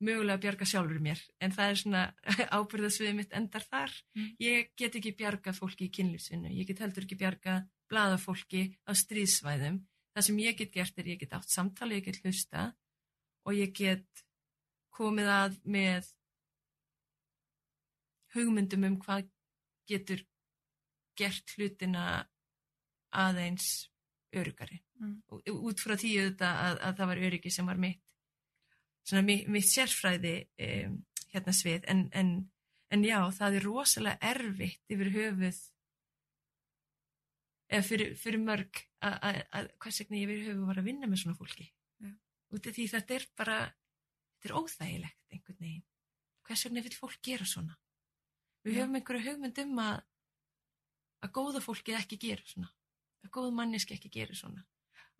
[0.02, 2.04] mögulega að bjarga sjálfur mér, en það er svona
[2.58, 3.95] ábyrðasviðið mitt endar þar.
[4.18, 4.30] Mm.
[4.41, 9.82] Ég get ekki bjargað fólki í kynlífsvinnu, ég get heldur ekki bjargað blaðafólki á stríðsvæðum.
[10.12, 12.72] Það sem ég get gert er ég get átt samtali, ég get hlusta
[13.48, 14.26] og ég get
[14.94, 16.10] komið að með
[18.36, 19.30] hugmyndum um hvað
[19.89, 20.22] getur
[21.20, 22.06] gert hlutina
[23.12, 23.89] aðeins
[24.32, 24.80] örugari.
[25.02, 25.18] Mm.
[25.52, 28.02] Út frá því auðvitað að, að það var öryggi sem var mitt,
[29.08, 30.36] svona mitt, mitt sérfræði
[30.68, 30.96] um,
[31.34, 32.32] hérna svið, en, en,
[32.94, 35.60] en já, það er rosalega erfitt yfir höfuð
[37.72, 41.12] eða fyrir, fyrir mörg að, að, að hvers vegna ég yfir höfuð var að vinna
[41.12, 41.68] með svona fólki.
[42.52, 43.58] Út af því þetta er bara,
[44.36, 45.86] þetta er óþægilegt einhvern veginn.
[46.47, 47.78] Hvers vegna vil fólk gera svona?
[48.66, 48.82] Við Já.
[48.82, 50.02] höfum einhverju hugmynd um að
[51.22, 52.70] að góða fólkið ekki gera svona.
[53.22, 54.64] Að góða manneski ekki gera svona.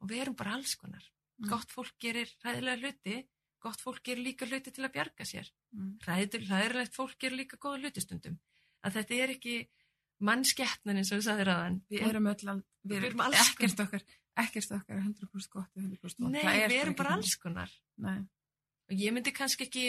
[0.02, 1.04] Og við erum bara alls konar.
[1.42, 1.50] Mm.
[1.52, 3.18] Gott fólk gerir hræðilega hluti,
[3.62, 5.52] gott fólk gerir líka hluti til að bjarga sér.
[5.76, 5.92] Mm.
[6.06, 8.40] Hræður, hræðilegt fólk gerir líka góða hlutistundum.
[8.82, 9.56] Að þetta er ekki
[10.22, 11.80] mannskeppnan eins og við sagðir aðan.
[11.92, 12.58] Við erum öll,
[12.88, 14.04] við erum ekkert okkar,
[14.42, 16.36] ekkert okkar er 100% gott og 100% vont.
[16.36, 17.72] Nei, er við erum bara alls konar.
[18.02, 18.20] Nei.
[18.92, 19.88] Og ég myndi kannski ekki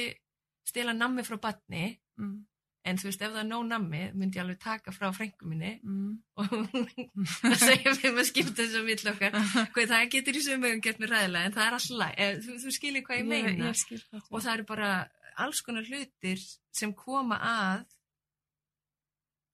[0.68, 2.44] stela nammi frá batni, Mm.
[2.84, 5.80] en þú veist, ef það er nóg nammi, myndi ég alveg taka frá frængu minni
[5.82, 6.18] Mm.
[6.36, 6.44] og
[7.42, 9.38] það segja við maður skipta þessu á milli okkar.
[9.72, 12.42] Hvað það getur í sömugum gert mér ræðilega, en það er alltaf læg.
[12.44, 13.48] Þú, þú skilir hvað ég meina.
[13.48, 14.90] Ég, ég skil og það eru bara
[15.40, 16.42] alls konar hlutir
[16.76, 17.86] sem koma að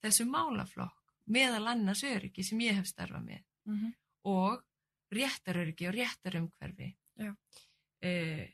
[0.02, 3.92] þessu málaflokk meðal annars öryggi sem ég hef starfað með mm -hmm.
[4.32, 4.64] og
[5.12, 6.88] réttaröryggi og réttarumhverfi.
[8.00, 8.46] Eh,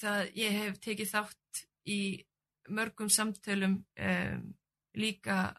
[0.00, 2.00] það ég hef tekið þátt í
[2.68, 4.54] mörgum samtölum um,
[4.96, 5.54] líka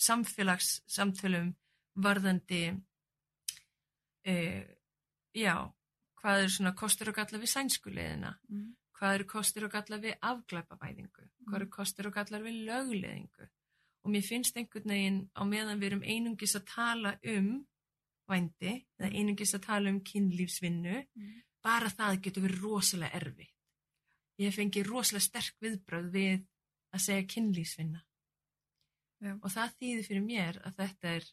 [0.00, 1.52] samfélagssamtölum
[2.00, 4.64] varðandi uh,
[5.36, 5.54] já
[6.20, 8.66] hvað eru svona kostur og galla við sænskuleiðina mm.
[8.98, 13.48] hvað eru kostur og gallar við afglæpavæðingu, hvað eru kostur og gallar við lögleðingu
[14.04, 17.50] og mér finnst einhvern veginn á meðan við erum einungis að tala um
[18.30, 21.42] vændi eða einungis að tala um kynlífsvinnu, Mm.
[21.62, 23.54] bara það getur verið rosalega erfitt.
[24.38, 26.46] Ég fengi rosalega sterk viðbröð við
[26.94, 28.00] að segja kynlífsvinna
[29.20, 29.34] Já.
[29.42, 31.24] og það þýðir fyrir mér að þetta er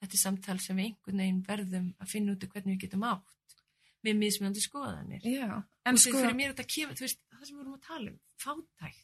[0.00, 3.56] þetta er samtal sem við einhvern veginn verðum að finna út hvernig við getum átt
[4.04, 5.20] með mismunandi skoðanir.
[5.26, 8.10] Já, En sko, fyrir mér þetta kemur, þú veist, það sem við vorum að tala
[8.10, 9.02] um, fátækt,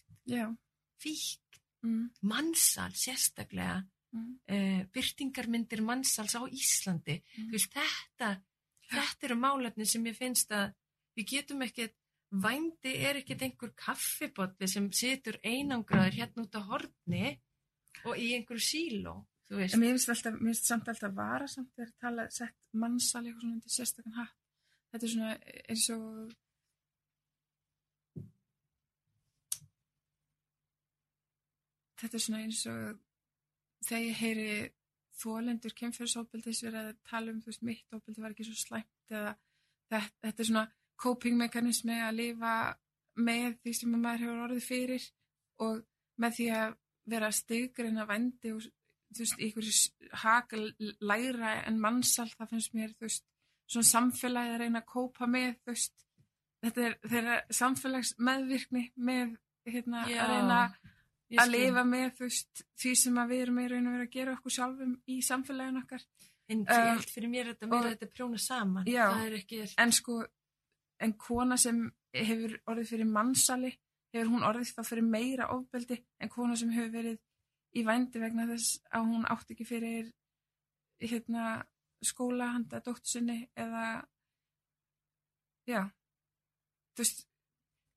[1.03, 1.41] fík,
[1.85, 2.09] mm.
[2.22, 4.39] mannsal sérstaklega, Mm.
[4.49, 7.51] uh, byrtingarmyndir mannsals á Íslandi, Mm.
[7.53, 8.41] veist, þetta,
[8.89, 10.72] þetta eru málefni sem ég finnst að
[11.18, 11.93] við getum ekkert,
[12.31, 17.41] vændi er ekkert einhver kaffibotli sem situr einangraður hérna út á horni
[18.05, 22.31] og í einhverju síló, mér finnst alltaf, mér finnst samt alltaf vara samt þegar tala,
[22.31, 24.37] sett mannsal eitthvað svona undir sérstakann hatt.
[24.93, 26.33] Þetta er svona eins og
[32.01, 32.99] þetta er svona eins og
[33.86, 34.49] þegar ég heyri
[35.16, 39.36] þólendur kemfjörðsópeldis verið að tala um þú veist mitt ópeldi var ekki svo slæmt eða
[39.88, 40.66] þetta, þetta er svona
[41.01, 42.55] coping mekanismi að lifa
[43.16, 45.07] með því sem maður hefur orðið fyrir
[45.64, 45.80] og
[46.20, 46.74] með því að
[47.07, 50.61] vera stigreina vendi og þú veist, ykkur haka
[51.01, 53.24] læra en mannsal, það finnst mér, þú veist,
[53.70, 55.94] svona samfélagi að reyna að kópa með, þú veist,
[56.64, 59.36] þetta er þeirra samfélagsmeðvirkni með,
[59.70, 60.86] hérna, Já, að reyna Ég
[61.35, 64.55] að lifa með, veist, því sem við erum í raun og vera að gera okkur
[64.57, 66.07] sjálfum í samfélaginu okkar.
[66.47, 69.09] En Um, fyrir mér er þetta meira þetta prjóna saman, Já.
[69.35, 70.20] ekki, En sko,
[71.03, 71.81] en kona sem
[72.14, 73.72] hefur orðið fyrir mannsali,
[74.14, 77.18] hefur hún orðið þá fyrir meira ofbeldi en kona sem hefur verið
[77.77, 80.12] í vændi vegna þess að hún átti ekki fyrir
[81.03, 81.66] hérna
[82.05, 84.07] skóla handa dóttur sinni eða
[85.66, 85.83] já.
[86.95, 87.27] Þú veist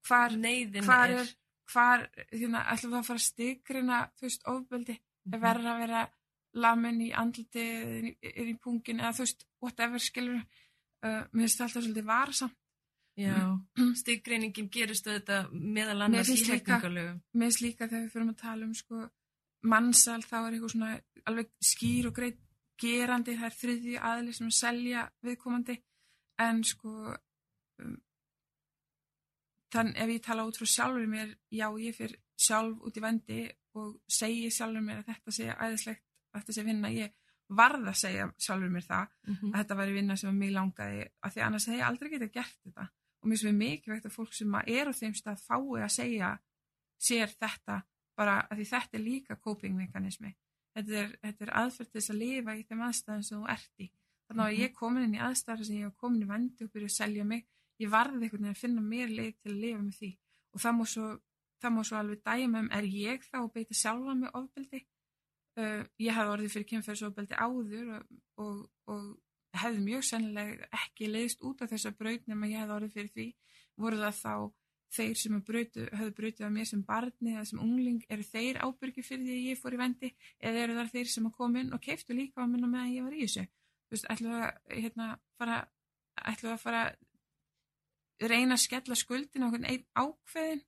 [0.10, 0.36] hvar,
[0.84, 1.32] hvar er
[1.70, 4.96] hvar, hérna, ætlum við að fara stigrina þú veist, ofbeldi?
[5.00, 5.34] Mhm.
[5.36, 6.08] er verður að vera
[6.54, 11.60] lamin í andliti eða í, í pungin eða þú veist, whatever skilur uh, mér finnst
[11.60, 12.58] það alltaf svolítið varasamt.
[13.20, 13.36] Já,
[14.02, 17.22] stiggreiningin gerist þetta meðal annars í hefningalögum.
[17.34, 19.02] mér finnst líka þegar við fyrir að tala um sko,
[19.68, 20.92] mannsal þá er eitthvað svona
[21.28, 22.40] alveg skýr og greit
[22.80, 25.76] gerandi það er þriðji aðli sem selja viðkomandi.
[26.40, 26.94] En sko
[29.70, 33.02] um, þann ef ég tala út frá sjálfur mér já ég fyrir sjálf út í
[33.02, 33.40] vendi
[33.76, 36.04] og segi sjálfur mér að þetta sé æðislegt
[36.34, 36.90] þetta sé vinna.
[36.90, 37.12] Ég
[37.50, 39.52] varð að segja sjálfur mér það Mhm.
[39.54, 42.32] að þetta væri vinna sem að mig langaði af því annars hefði ég aldrei getað
[42.34, 42.90] gert þetta.
[43.22, 46.40] Og mér finnst við mikilvægt að fólk sem er á þeim stað fái að segja
[47.00, 47.84] sér þetta
[48.18, 50.36] bara að því þetta er líka coping mekanismi
[50.76, 53.80] þetta er, þetta er aðferð til þess að lifa í þeim aðstæðum sem þú ert
[53.80, 53.92] í.
[54.30, 54.60] Þannig að Mhm.
[54.62, 57.24] ég komin inn í aðstæðar sem ég var komin í vendi og byrja að selja
[57.26, 57.46] mig
[57.80, 60.12] ég varði einhvern veginn að finna mér leið til að lifa með því.
[60.54, 61.10] Og það má svo,
[61.62, 64.84] það má svo alveg dæma um er ég þá að beita sjálfa með ofbeldi?
[65.60, 68.60] Uh, ég hafði orðið fyrir kynferðsofbeldi áður og, og,
[68.94, 73.14] og hefði mjög sennilega ekki leiðist út af þessa braut nema ég hefði orðið fyrir
[73.16, 73.28] því.
[73.80, 74.34] Voru það þá
[74.96, 79.04] þeir sem brautu, höfðu brautið af mér sem barni eða sem ungling, eru þeir ábyrgi
[79.06, 80.10] fyrir því að ég fór í vendi
[80.40, 83.06] eða eru það þeir sem að koma inn og keiftu líka á minna meðan ég
[83.06, 83.46] var í þessu?
[83.90, 85.60] Þú veist, ætlum við að hérna, fara
[86.24, 86.82] ætlum við að fara
[88.28, 90.62] reyna að skella skuldin á einn ákveðin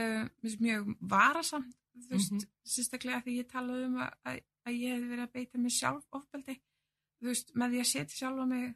[0.00, 0.24] uh,
[0.60, 2.46] mjög varasamt þú veist, Mhm.
[2.66, 4.40] sérstaklega því ég talaði um að, að,
[4.74, 6.56] ég hefði verið að beita mig sjálf ofbeldi,
[7.20, 8.74] þú veist, með því að setja sjálfa mig,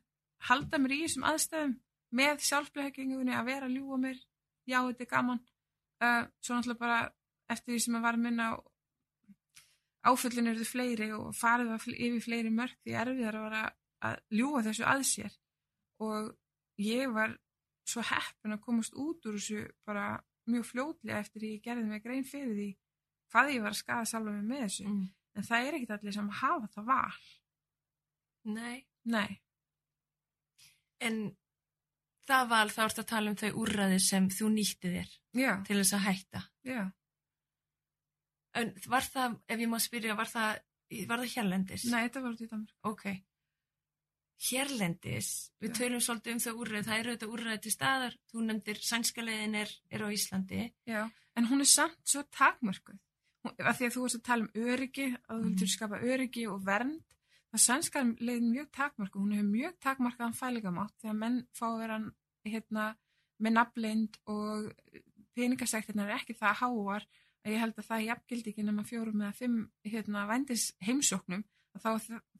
[0.48, 1.74] halda mér í þessum aðstæðum
[2.12, 4.20] með sjálfblekingunni að vera að ljúa mér,
[4.68, 5.40] já þetta er gaman.
[5.98, 7.12] Uh, svo náttúrulega bara
[7.50, 8.46] eftir því sem að var minna
[10.06, 13.72] áföllin eru þau fleiri og farið yfir fleiri mörg því erfiðar að
[14.06, 15.32] að ljúa þessu að sér.
[15.98, 16.28] Og
[16.78, 17.32] ég var
[17.88, 20.06] svo heppin að komast út úr þessu bara
[20.48, 22.68] mjög fljótlega eftir því ég gerði mig grein fyrir því
[23.32, 25.06] hvað ég var að skaða sjálfa mig með þessu Mm.
[25.38, 27.18] en það er ekkit allir sem hafa það val
[28.48, 29.40] Nei, nei,
[31.04, 31.18] en
[32.28, 35.10] það var þá ertu að tala um þau úrræði sem þú nýtti þér
[35.42, 36.42] já, til þess að hætta.
[36.64, 36.80] já
[38.58, 40.56] En var það, ef ég má spyrja, var það,
[41.06, 41.84] var það hérlendis?
[41.92, 43.04] nei, þetta var út í Danmark Ok.
[44.38, 45.28] Hérlendis,
[45.60, 49.24] við tölum svolítið um þau úrræði, það eru þetta úrræði til staðar, þú nefndir sænska
[49.24, 50.60] leiðin er, er á Íslandi.
[50.86, 51.00] já,
[51.36, 52.98] en hún er samt svo takmörkuð
[53.58, 55.74] af því að þú varst að tala um öryggi að þú vildur Mhm.
[55.74, 57.02] skapa öryggi og vernd
[57.52, 61.98] það sænska leiðin mjög takmörkuð hún hefur mjög takmarkaðan fælingamátt þegar menn fá að vera
[62.46, 62.96] hérna,
[63.40, 64.72] með nafnlind og
[65.34, 67.06] peningasektirna er ekki það háar
[67.44, 71.44] að ég held að það er jafngildi ekki nema fjórum eða fimm hérna, vændis heimsóknum
[71.78, 71.90] þá,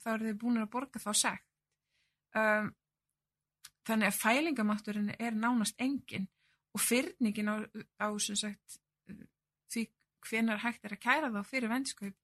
[0.03, 1.48] þá eru þið búin að borga þá sekt
[2.37, 2.71] um,
[3.89, 6.29] þannig að fælingamátturinn er nánast engin
[6.77, 7.57] og fyrningin á,
[8.05, 8.79] á sem sagt
[9.73, 9.87] því
[10.29, 12.15] hvenar hægt er að kæra þá fyrir vendskaup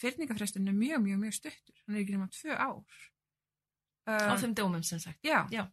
[0.00, 3.02] fyrningafresturinn er mjög, mjög, mjög stuttur hann er ekki nema tvö ár
[4.04, 5.18] Á um, þeim dómum sem sagt.
[5.24, 5.64] já, Já.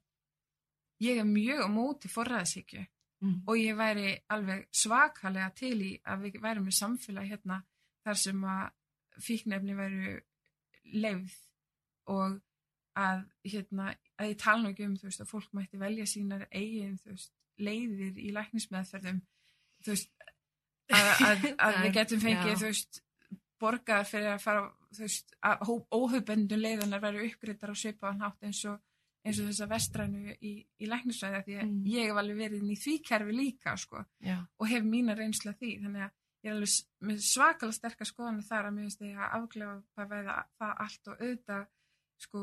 [1.03, 2.87] ég er mjög á móti forræðsíkju
[3.21, 3.43] Mm.
[3.45, 7.59] og ég væri alveg svakalega til í að við værum með samfélag hérna
[8.01, 8.71] þar sem að
[9.21, 10.15] fíknefni væru
[11.03, 11.35] leifð
[12.09, 12.39] og
[12.99, 16.47] að hérna, að ég tala nú ekki um þú veist að fólk mætti velja sínar
[16.51, 17.31] eigin þú veist,
[17.61, 19.21] leiðir í læknismeðferðum
[19.85, 20.11] þú veist
[20.91, 23.01] að, að, að við getum fengið þú veist
[23.61, 28.63] borgað fyrir að fara þú veist að óhaugbendun leiðanar væru uppgreitar á svipaðan hátt eins
[28.67, 28.79] og
[29.21, 31.83] eins og þessa vestrænu í, í læknisfræði því að Mm.
[31.93, 34.39] ég hef alveg verið inn í því kerfi líka sko Já.
[34.57, 38.73] og hef mína reynsla því þannig að ég er alveg svakalega sterkar skoðanir þar að
[38.73, 41.67] mér finnst ég að afglefa það allt og auðvitað
[42.25, 42.41] sko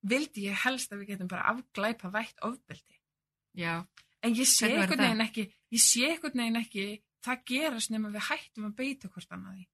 [0.00, 2.96] vildi ég helst að við getum bara afglæpa vætt ofbeldi.
[3.58, 3.84] Já.
[4.22, 5.44] en ég sé einhvern veginn ekki
[5.74, 6.84] ég sé einhvern veginn ekki
[7.24, 9.64] það gerast nema við hættum að beita hvort annaði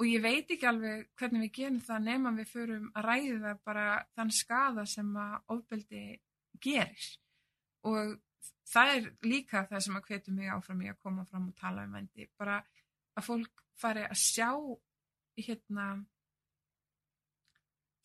[0.00, 3.86] og ég veit ekki alveg hvernig við gerum það nema við förum að ræða bara
[4.16, 6.04] þann skada sem að ofbeldi
[6.64, 7.08] gerir.
[7.84, 8.14] Og
[8.70, 11.84] það er líka það sem að hvetur mig áfram í að koma fram og tala
[11.84, 12.62] um vendi bara
[13.18, 14.48] að fólk fari að sjá
[15.40, 15.86] hérna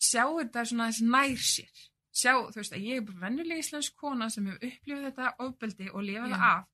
[0.06, 1.84] sjá þetta svona þess nær sér.
[2.16, 5.90] Sjá, þú veist, að ég er bara vennuleg íslensk kona sem hefur upplifað þetta ofbeldi
[5.92, 6.64] og lifað það af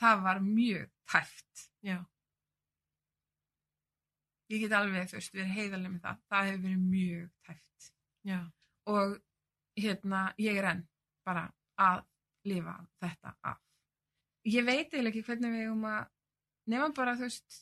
[0.00, 1.68] það var mjög tæft.
[1.84, 1.98] Já.
[4.52, 6.24] ég get alveg, þú veist, verið heiðaleg með það.
[6.30, 7.92] Það hefur verið mjög tæft.
[8.24, 8.40] Já.
[8.86, 9.14] og
[9.76, 10.82] hérna, ég er enn
[11.24, 11.44] bara
[11.80, 12.02] að
[12.48, 13.60] lifa þetta af.
[14.44, 16.02] Ég veit eiginlega ekki hvernig við um að
[16.70, 17.60] nema bara, þú veist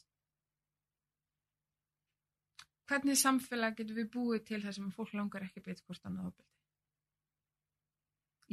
[2.92, 6.50] hvernig samfélag getum við búið til þess að fólk langar ekki beita hvort annað ofbeldi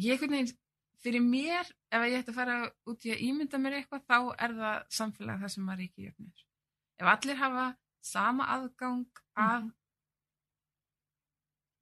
[0.09, 0.51] ég veginn
[0.99, 2.55] fyrir mér, ef ég ætti að fara
[2.91, 6.45] út í að ímynda mér eitthvað, þá er það samfélag þar sem maður ekki jöfnir
[6.99, 7.65] ef allir hafa
[8.01, 9.73] sama aðgang að Mhm.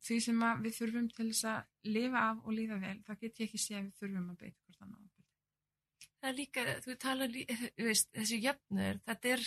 [0.07, 3.47] því sem við þurfum til þess að lifa af og líða vel, þá get ég
[3.49, 5.01] ekki sé að við þurfum að beita hvort annað.
[5.03, 5.25] ofbeldi.
[6.21, 7.47] Það er líka, þú talar, lí-
[7.77, 9.43] þú veist, þessi jöfnur, þetta er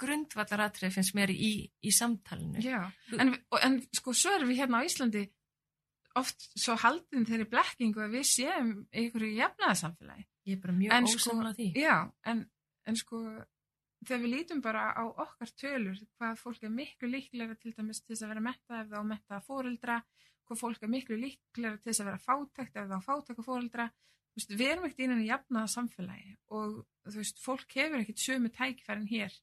[0.00, 1.50] grundvallaratrið finnst mér í,
[1.84, 2.62] í samtalinu.
[2.64, 2.80] Já,
[3.18, 5.26] en, en sko svo erum við hérna á Íslandi
[6.18, 10.24] oft svo haldin þeirri blekkingu að við séum einhverju jafnaðarsamfélagi.
[10.48, 11.68] Ég er bara mjög En sko- ósamla því.
[11.78, 11.96] Já,
[12.32, 12.40] en,
[12.88, 13.20] en sko
[14.08, 18.14] þegar við lítum bara á okkar tölur hvað fólk er miklu líklega til dæmis til
[18.14, 19.96] þess að vera metta ef það á metta fóreldra,
[20.48, 23.88] hvað fólk er miklu líklega til þess að vera fátækt ef það á fátæka fóreldra,
[24.54, 26.76] við erum ekkert innan í jafnaða samfélagi og
[27.10, 29.34] þú veist, fólk hefur ekkert sömu tækifærin hér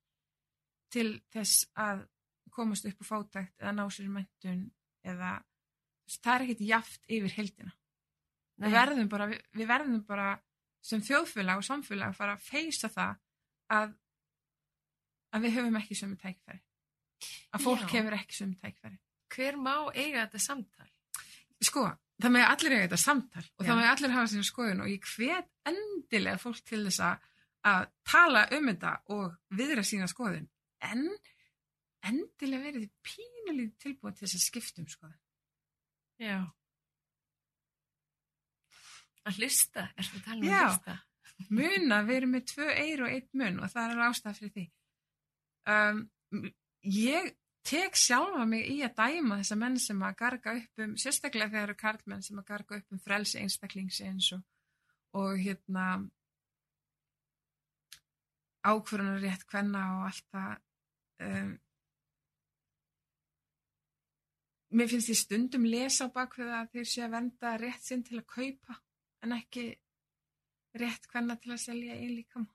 [0.96, 2.06] til þess að
[2.56, 4.64] komast upp á fátækt eða ná sér mentun
[5.06, 5.36] eða
[6.16, 7.74] það er ekkert jaft yfir heldina
[8.62, 10.30] við verðum bara, við, við verðum bara
[10.86, 13.22] sem þjóðfélag og samfélag að fara að feysa það
[13.76, 13.96] að
[15.36, 16.62] að við höfum ekki sömu tækifæri
[17.56, 17.92] að fólk Já.
[17.98, 19.00] hefur ekki sömu tækifæri
[19.36, 20.90] Hver má eiga þetta samtal?
[21.66, 21.86] sko,
[22.22, 23.68] það með allir eiga þetta samtal og Já.
[23.68, 27.04] það með allir hafa sína skoðun og ég hvet endilega fólk til þess
[27.66, 30.46] að tala um þetta og viðra sína skoðun
[30.92, 31.08] en
[32.06, 35.22] endilega verið þið pínulítið tilbúið til þess að skiptum skoðun
[36.22, 36.38] Já.
[39.26, 40.62] Að hlusta, er það að tala um Já.
[40.62, 40.98] að hlusta?
[41.52, 44.66] muna við erum með tvö eir og einn mun og það er ástæða fyrir því
[45.74, 46.02] um,
[46.96, 47.32] ég
[47.66, 51.68] tek sjálfa mig í að dæma þessa menn sem að garga upp um sérstaklega þegar
[51.70, 54.46] eru karlmenn sem að garga upp um frelsi einstaklingsins og,
[55.18, 55.88] og hérna
[58.66, 60.54] ákvörunar rétt hvenna og allt það
[61.24, 61.56] um,
[64.76, 68.20] mér finnst ég stundum lesa á bakvið að þeir sé að venda rétt sinn til
[68.20, 68.80] að kaupa
[69.24, 69.66] en ekki
[70.76, 72.48] rétt hvenna til að selja einn líkam.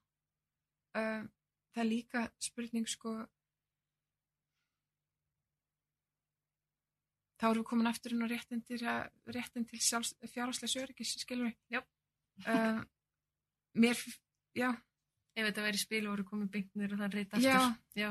[0.92, 1.22] Uh,
[1.72, 3.14] það er líka spurning sko
[7.40, 11.56] þá erum við komin aftur inn á réttin til, til fjárháslega öryggis, skilur við.
[11.72, 11.80] Já.
[12.44, 12.82] Uh,
[13.80, 13.96] mér,
[14.56, 14.74] já,
[15.38, 17.54] Ef þetta væri spil og voru komið byggnir og það reyta Já.
[17.56, 18.00] aftur.
[18.00, 18.10] Já.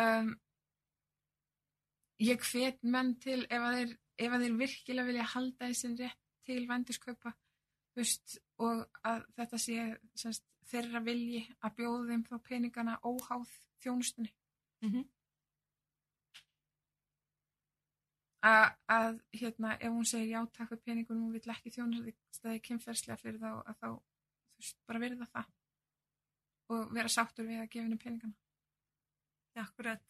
[0.00, 0.32] Um,
[2.22, 6.20] ég hvet menn til ef að þeir, ef að þeir virkilega vilja halda þessin rétt
[6.44, 7.34] til venduskaupa
[7.96, 9.84] veist, og að þetta sé
[10.18, 13.50] semst, þeirra vilji að bjóða þeim þá peningana óháð
[13.84, 14.32] þjónustunni
[14.84, 15.04] Mhm.
[18.44, 23.16] A, að hérna ef hún segir já takk fyrir peningunum og vill ekki þjónustæði kynferðslega
[23.22, 25.46] fyrir þá að þá þú veist, bara virða það
[26.74, 28.43] og vera sáttur við að gefa henni peningana
[29.54, 30.02] Akkurat.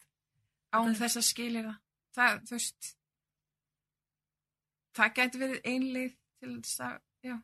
[0.73, 1.79] án Þetta- þess að skilir það.
[2.15, 2.95] það þú veist
[4.95, 7.35] það gæti verið einlið til þess að já,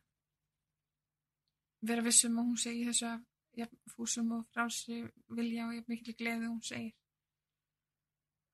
[1.81, 3.21] vera vissum að hún segi þessu af
[3.57, 4.97] jafn, fúsum og frálsi
[5.29, 6.93] vilja og jafn mikil gleði og hún segir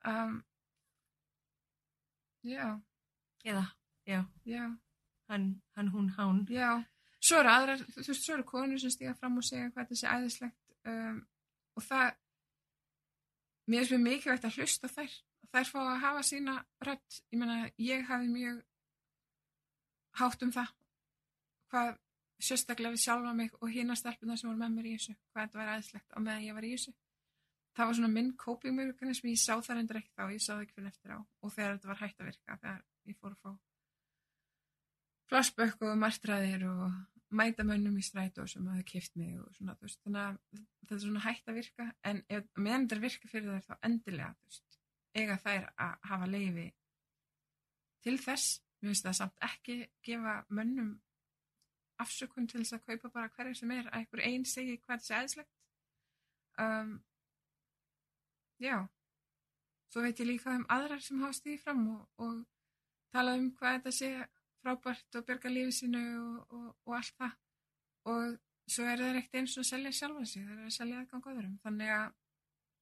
[0.05, 0.43] um,
[2.43, 2.81] já,
[3.47, 3.65] Eða,
[4.05, 4.77] já, já
[5.29, 6.45] hann, hann, hún, hán.
[6.49, 6.83] Já,
[7.19, 9.95] svo eru aðrar, þú veist, svo eru konur sem stíga fram og segja hvað þetta
[9.99, 11.21] sé æðislegt um,
[11.77, 12.15] og það,
[13.67, 15.15] mér finnst mér mikilvægt að hlusta á þær,
[15.53, 16.57] þær fá að hafa sína
[16.87, 18.61] rödd, ég meina, ég hafi mjög
[20.21, 20.71] hátt um það,
[21.71, 21.91] hvað
[22.47, 25.61] sérstaklega við sjálfa mig og hina stelpuna sem voru með mér í þessu, hvað þetta
[25.61, 26.93] var æðislegt á meðan ég var í þessu.
[27.77, 30.61] Það var svona minn coping mechanism, ég sá það reyndar ekki þá, ég sá það
[30.65, 31.19] ekki fyrir eftir á.
[31.45, 33.51] Og þegar þetta var hægt að virka, þegar ég fór að fá
[35.27, 39.99] flashback og martræðir og mæta mönnum í strætó sem hafa kift mig og svona, veist,
[40.05, 43.65] þannig að þetta er svona hægt að virka, en ef, meðan þetta virka fyrir þær
[43.65, 44.79] þá endilega, veist,
[45.17, 46.67] eiga þær að hafa leifi
[48.05, 50.95] til þess, mér finnst það samt ekki gefa mönnum
[52.01, 55.15] afsökun til þess að kaupa bara hverja sem er að einhver einn segi hvað þessi
[55.17, 55.53] aðeinslegt
[56.63, 56.91] um,
[58.61, 58.77] já
[59.91, 62.43] svo veit ég líka um aðrar sem hafa stíði fram og, og
[63.13, 64.11] tala um hvað þetta sé
[64.67, 67.35] frábært og bjarga lífi sínu og, og, og allt það
[68.11, 68.37] og
[68.67, 71.29] svo er það ekkert eins og að selja sjálfa sig það er að selja aðgang
[71.33, 72.07] öðrum þannig að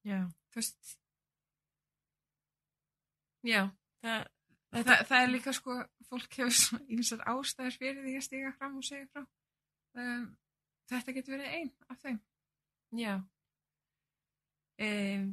[0.06, 0.18] Já.
[0.50, 0.96] þú veist,
[3.46, 3.62] Já,
[4.02, 4.26] það,
[4.74, 5.78] það, það er líka sko
[6.10, 9.22] fólk hefur ímsar ástæður fyrir því að stiga fram og segja frá
[10.02, 10.28] um,
[10.90, 12.20] þetta getur verið einn af þeim
[12.96, 13.14] já.
[14.76, 15.26] Um,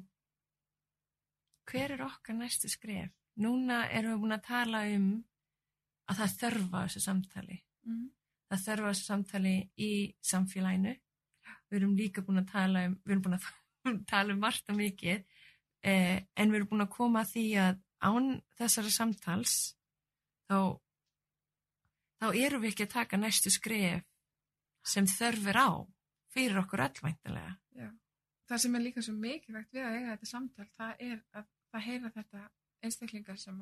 [1.70, 3.12] hver er okkar næstu skref?
[3.41, 5.08] Núna erum við búin að tala um
[6.10, 7.58] að það þörfa þessu samtali.
[7.88, 8.04] mm.
[8.51, 9.91] Það þörfa þessu samtali í
[10.22, 10.93] samfélaginu.
[11.70, 14.78] Við erum líka búin að tala um, við erum búin að tala um margt og
[14.78, 15.24] mikið,
[15.84, 18.30] eh, en við erum búin að koma að því að án
[18.60, 19.56] þessara samtals
[20.51, 20.76] þá,
[22.20, 24.04] þá erum við ekki að taka næstu skref
[24.84, 25.70] sem þörfur á
[26.34, 27.56] fyrir okkur öllvæntilega.
[27.78, 27.89] Já.
[28.49, 31.86] það sem er líka svo mikilvægt við að eiga þetta samtal það er að það
[31.88, 32.41] heyra þetta
[32.84, 33.62] einstaklingar sem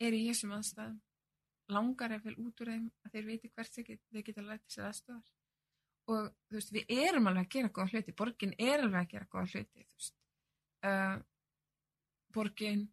[0.00, 0.98] er í þessum aðstæðum
[1.74, 4.72] langar ef vel út úr þeim að þeir viti hvert þeir, get, þeir geta lætt
[4.72, 5.28] sér aðstöðar
[6.10, 9.30] og þú veist, við erum alveg að gera góða hluti, borgin er alveg að gera
[9.30, 10.16] góða hluti þú veist.
[10.80, 11.20] Uh,
[12.34, 12.86] borgin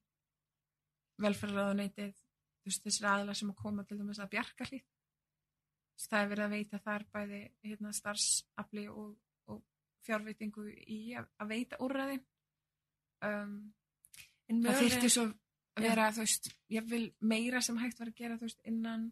[1.23, 4.93] velferðarraðuneytið þú veist, þessir aðlar sem að koma til dæmis að bjarga hlýtt
[6.05, 9.09] það er verið að veita þar bæði hérna, starfsafli og,
[9.49, 9.63] og
[10.05, 12.23] fjárveitingu í að, að veita úrræðin.
[13.25, 13.57] Um,
[14.47, 15.25] En það þyrfti svo
[15.85, 19.09] vera þú veist, ég vil meira sem hægt var að gera þú veist, innan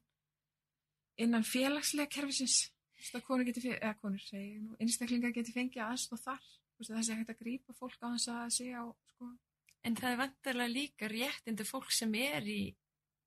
[1.22, 2.66] innan félagslega kerfisins.
[2.95, 6.45] Þú veist, að konur geti, eða konur segi, nú, einstaklingar geti fengið aðstóð þar.
[6.45, 9.30] Þú veist, að það sé hægt að grípa fólk á þess að sé á sko,
[9.86, 12.61] En það er vantarlega líka réttindi fólk sem er í,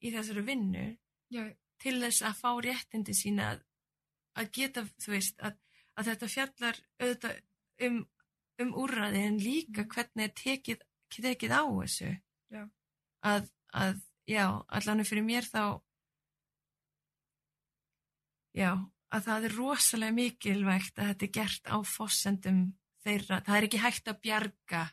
[0.03, 0.86] í þessari vinnu
[1.30, 1.45] já,
[1.78, 3.61] til þess að fá réttindi sína að,
[4.43, 5.61] að geta, þú veist, að,
[5.95, 8.01] að þetta fjallar auðvitað um,
[8.64, 10.82] um úrræði en líka hvernig er tekið,
[11.14, 12.11] tekið á þessu.
[13.26, 14.00] Að, að,
[14.30, 15.62] já, allan fyrir mér þá,
[18.54, 18.72] já,
[19.10, 22.60] að það er rosalega mikilvægt að þetta er gert á fossendum
[23.06, 23.40] þeirra.
[23.46, 24.84] Það er ekki hægt að bjarga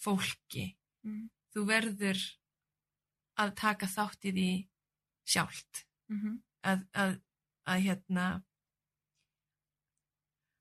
[0.00, 0.66] fólki.
[1.06, 2.20] mm, Þú verður
[3.40, 4.50] að taka þátt í því
[5.26, 7.12] sjálft mm að, að,
[7.64, 8.24] að hérna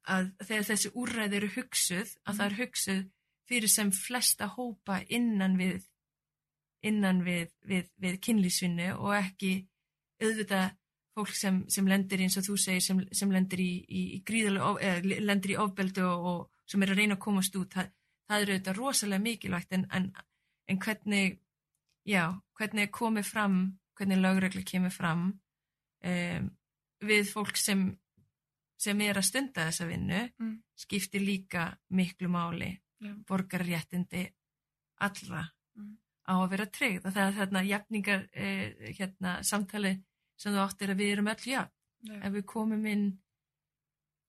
[0.10, 3.02] að þegar þessi úrræði eru hugsuð að það er hugsuð
[3.50, 5.84] fyrir sem flesta hópa innan við
[6.86, 9.54] innan við, við, við kynlísvinnu og ekki
[10.24, 10.70] auðvitað
[11.16, 15.20] fólk sem, sem lendir eins og þú segir sem, sem lendir í, í, í gríðalega
[15.26, 17.90] lendir í ofbeldu og, og sem er að reyna að komast út það,
[18.30, 20.12] það er auðvitað rosalega mikilvægt en, en,
[20.70, 21.40] en hvernig
[22.08, 22.24] já,
[22.56, 23.58] hvernig er komið fram
[24.00, 25.26] hvernig lögreglu kemur fram
[26.06, 26.46] um,
[27.04, 27.90] við fólk sem
[28.80, 30.54] sem er að stunda þessa vinnu Mm.
[30.80, 32.70] skiptir líka miklu máli
[33.28, 34.24] borgarréttindi
[35.04, 35.98] allra Mm.
[36.30, 39.96] Á að vera tryggð og það er þarna jafningar eh, hérna, samtali
[40.40, 41.74] sem þú áttir að við erum öll jafn
[42.06, 43.08] já, ef við komum inn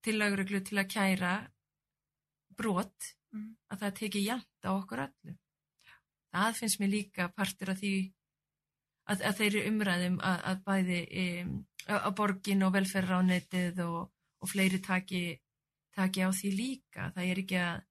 [0.05, 1.35] til lögreglu til að kæra
[2.57, 5.37] brot mm, að það teki jæmt á okkur öllum.
[6.31, 7.93] Það finnst mér líka partur af því
[9.11, 11.55] að, að þeirri umræðum að, að bæði um,
[11.99, 14.01] að borgin og velferðránetið og,
[14.41, 15.25] og fleiri taki,
[15.97, 17.11] taki á því líka.
[17.17, 17.87] Það er ekki að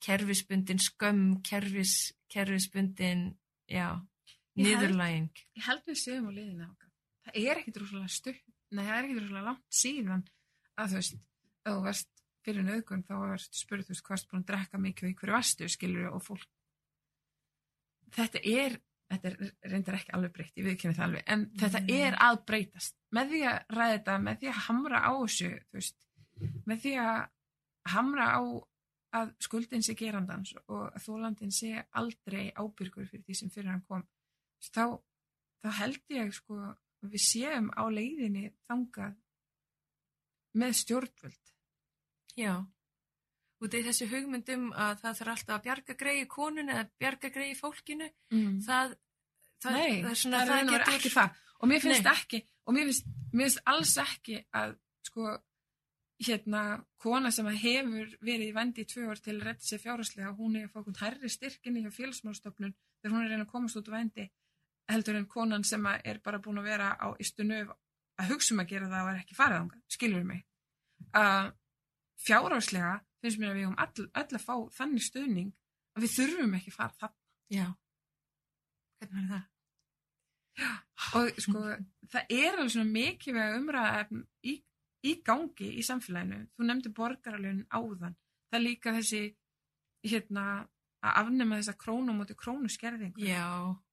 [0.00, 1.94] kerfisbundin skömm, kerfis,
[2.30, 3.26] kerfisbundin,
[3.70, 3.88] já,
[4.58, 5.42] niðurlæging.
[5.58, 6.90] ég held við séum á liðinu okkar
[7.26, 10.24] það er ekkit rosalega stutt nei, það er ekkit rosalega langt síðan
[10.80, 11.16] að þú veist,
[11.60, 14.80] ef þú varst fyrir nöðgun þá varst spurð, þú veist, hvað varst búin að drekka
[14.80, 16.46] mikið og í hverju vastu, skilur og fólk
[18.16, 18.78] þetta er
[19.10, 21.92] þetta er reyndar ekki alveg breytt, ég viðkynni það alveg en þetta Nei.
[21.98, 25.80] er að breytast með því að ræða þetta, með því að hamra á þessu þú
[25.80, 25.96] veist,
[26.70, 27.20] með því að
[27.90, 28.40] hamra á
[29.16, 34.04] að skuldin sé gerandans og þólandin sé aldrei ábyrgur fyrir því sem fyrir hann kom
[34.62, 35.00] þá,
[35.64, 36.58] þá held ég sko
[37.00, 39.16] við séum á leiðinni þangað
[40.60, 41.50] með stjórnvöld
[42.38, 42.54] Já.
[43.60, 47.56] Út af þessu hugmyndum að það þarf alltaf að bjarga greiði konun eða bjarga greiði
[47.58, 48.54] fólkinu, mm.
[48.64, 48.94] það,
[49.60, 52.14] það, Nei, það er svona, það er getur- ekki það og mér finnst Nei.
[52.14, 54.76] ekki og mér finnst, mér finnst alls ekki að
[55.10, 55.34] sko
[56.20, 56.62] hérna
[57.00, 60.58] kona sem hefur verið í vendi í tvö ár til að redda sér fjárhagslega hún
[60.58, 63.88] er að fá hún hærri styrkinni hjá félagsmálstofnun þegar hún er reyna að komast út
[63.88, 64.26] úr vendi
[64.90, 67.72] heldur en konan sem er bara búin að vera á ystu nöf
[68.20, 70.42] að hugsa um að gera það og er ekki farið ánga, skilur mig
[71.16, 71.52] að
[72.20, 75.54] fjárhagslega finnst mér að við höfum all, öll að fá þannig stuðning
[75.96, 77.16] að við þurfum ekki fara það
[77.50, 77.66] Já.
[79.00, 79.48] Hvernig er það?
[81.16, 81.62] og sko,
[82.12, 84.56] það er alveg svona mikilvæg umræða í,
[85.06, 86.42] í gangi í samfélaginu.
[86.56, 88.16] Þú nefndi borgaralun áðan.
[88.50, 89.22] Það er líka þessi
[90.06, 90.46] hérna,
[91.00, 93.22] að afnema þessa krónu á móti krónuskerðingu.
[93.24, 93.46] Já,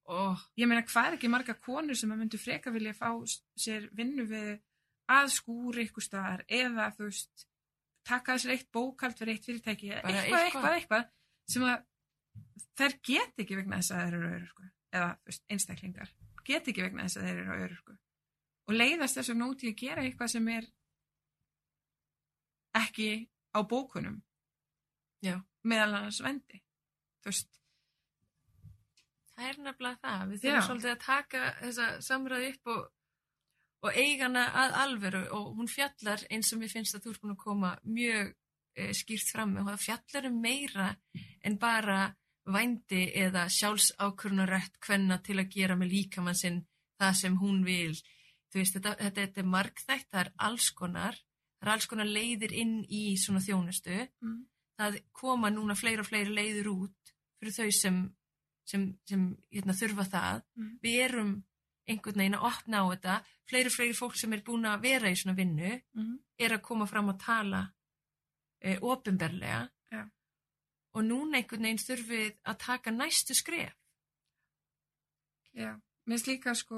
[0.07, 3.11] og ég meina hvað er ekki marga konur sem að myndu freka vilja fá
[3.59, 4.55] sér vinnu við
[5.11, 7.47] að skúri ykkur staðar eða þú veist
[8.07, 10.45] taka þessar eitt bókald fyrir eitt fyrirtæki eitthvað, eitthvað.
[10.45, 11.05] eitthvað, eitthvað
[11.51, 11.77] sem að
[12.79, 16.11] þær get ekki vegna þess að þær eru öryrku eða veist, einstaklingar.
[16.47, 17.97] Get ekki vegna þess að þeir eru öryrku
[18.67, 20.67] og leiðast þess að nóti að gera eitthvað sem er
[22.81, 23.11] ekki
[23.53, 24.21] á bókunum
[25.25, 25.39] Já.
[25.63, 26.61] meðal annars vendi
[27.27, 27.57] þú veist,
[29.37, 30.21] það er nefnilega það.
[30.27, 30.43] Við Já.
[30.43, 32.83] þurfum svolítið að taka þessa samræði upp og,
[33.85, 37.23] og eiga hana að alveru og hún fjallar eins og mér finnst að þú ert
[37.25, 38.31] búin að koma mjög
[38.77, 40.87] e, skýrt fram með og það fjallar um meira
[41.45, 41.99] en bara
[42.47, 46.61] vændi eða sjálfsákvörnurætt hvenna til að gera með líkamann sinn
[46.97, 47.93] það sem hún vil.
[48.47, 51.17] Þú veist, þetta, þetta, þetta er margþætt, það er alls konar,
[51.59, 54.09] það er alls konar leiðir inn í svona þjónustu.
[54.21, 54.45] mm,
[54.77, 57.95] Það koma núna fleiri og fleiri leiðir út fyrir þau sem,
[58.65, 60.79] sem, sem hérna, þurfa það Mm.
[60.83, 61.31] við erum
[61.87, 65.15] einhvern veginn að opna á þetta fleiri fleiri fólk sem er búin að vera í
[65.15, 66.19] svona vinnu Mhm.
[66.39, 67.73] er að koma fram og tala
[68.61, 70.09] e, ofinberlega Já.
[70.93, 73.73] og núna einhvern veginn þurfið að taka næstu skref
[75.53, 75.73] Já,
[76.05, 76.77] mér finnst líka sko,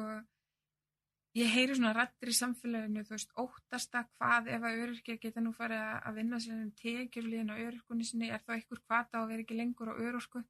[1.37, 5.41] ég heyri svona rættir í samfélaginu, þú veist, óttast að hvað ef að öryrkja geta
[5.43, 9.27] nú farið að- vinna sér um tekjurliðin á öryrkunni sinni, er þá einhver hvata að
[9.29, 10.43] vera ekki lengur á öryrku.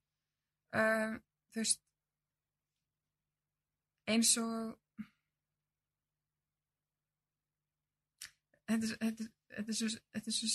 [0.72, 1.20] Uh,
[1.52, 1.82] þú veist,
[4.08, 4.78] eins og,
[8.70, 10.50] þetta, þetta, þetta, er svo, þetta er svo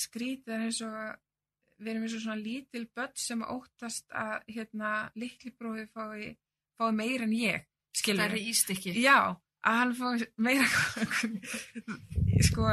[0.00, 0.96] skrítið en eins og
[1.80, 4.90] við erum eins og svona lítil börn sem óttast að hérna
[5.20, 6.34] litli bróði fái,
[6.80, 7.66] fái meira en ég
[7.96, 9.18] skilur það er ístykki já,
[9.66, 10.66] að hann fái meira
[12.48, 12.68] sko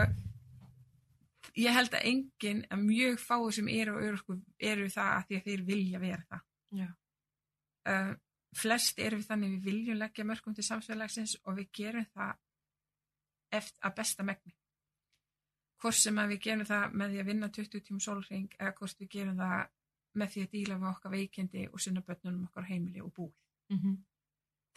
[1.58, 5.48] ég held að enginn að mjög fáið sem eru örorku eru það að því að
[5.50, 6.44] þeir vilja vera það.
[7.88, 8.14] Uh,
[8.58, 12.36] flest eru við þannig við viljum leggja mörgum til samfélagsins og við gerum það
[13.58, 14.54] eftir að besta megni.
[15.82, 19.02] Hvort sem að við gerum það með því að vinna 20 tímum sólring eða hvort
[19.02, 19.74] við gerum það
[20.18, 23.34] með því að díla við okkar veikindi og sinna börnunum okkar heimili og búi.
[23.74, 23.98] Mm -hmm.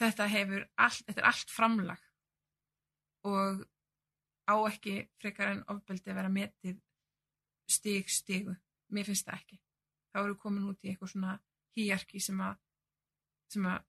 [0.00, 2.06] Þetta hefur allt, þetta er allt framlag
[3.28, 3.64] og
[4.50, 6.78] á ekki frekar en ofbeldi að vera metið
[7.70, 8.56] stig stigu.
[8.90, 9.60] Mér finnst það ekki.
[10.10, 11.36] Þá eru komin út í eitthvað svona
[11.76, 12.56] hýjarki sem að
[13.50, 13.84] sem að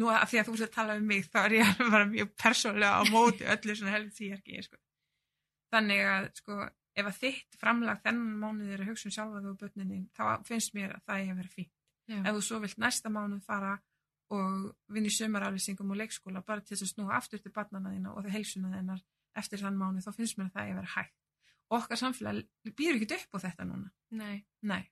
[0.00, 2.32] nú að því að þú ert að tala um mig þá er ég bara mjög
[2.40, 4.80] persónlega á móti öllu svona helvits hýjarki sko.
[5.74, 6.58] þannig að sko
[6.94, 10.74] ef að þitt framlag þennan mánuð er að hugsa um sjálfa þú börninni þá finnst
[10.74, 11.74] mér að það er að vera fínt.
[12.14, 13.74] Ef þú svo vilt næsta mánuð fara
[14.32, 18.14] og vinna í sömaraflýsingum og leikskóla bara til þess að snúa aftur til barnana þína
[18.14, 19.04] og það heilsuna þennar
[19.40, 21.16] eftir þann mánuð þá finnst mér að það er vera hægt.
[21.74, 23.90] Okkar samfélag býr ekki upp á þetta núna.
[24.14, 24.82] Nei, Nei.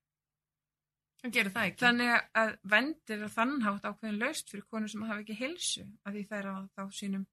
[1.23, 1.85] hann gerir það ekki.
[1.85, 2.13] Þannig
[2.43, 6.51] að vendir að þannhátt ákveðin laust fyrir konur sem hafa ekki heilsu að því þær
[6.51, 7.27] á þá sínum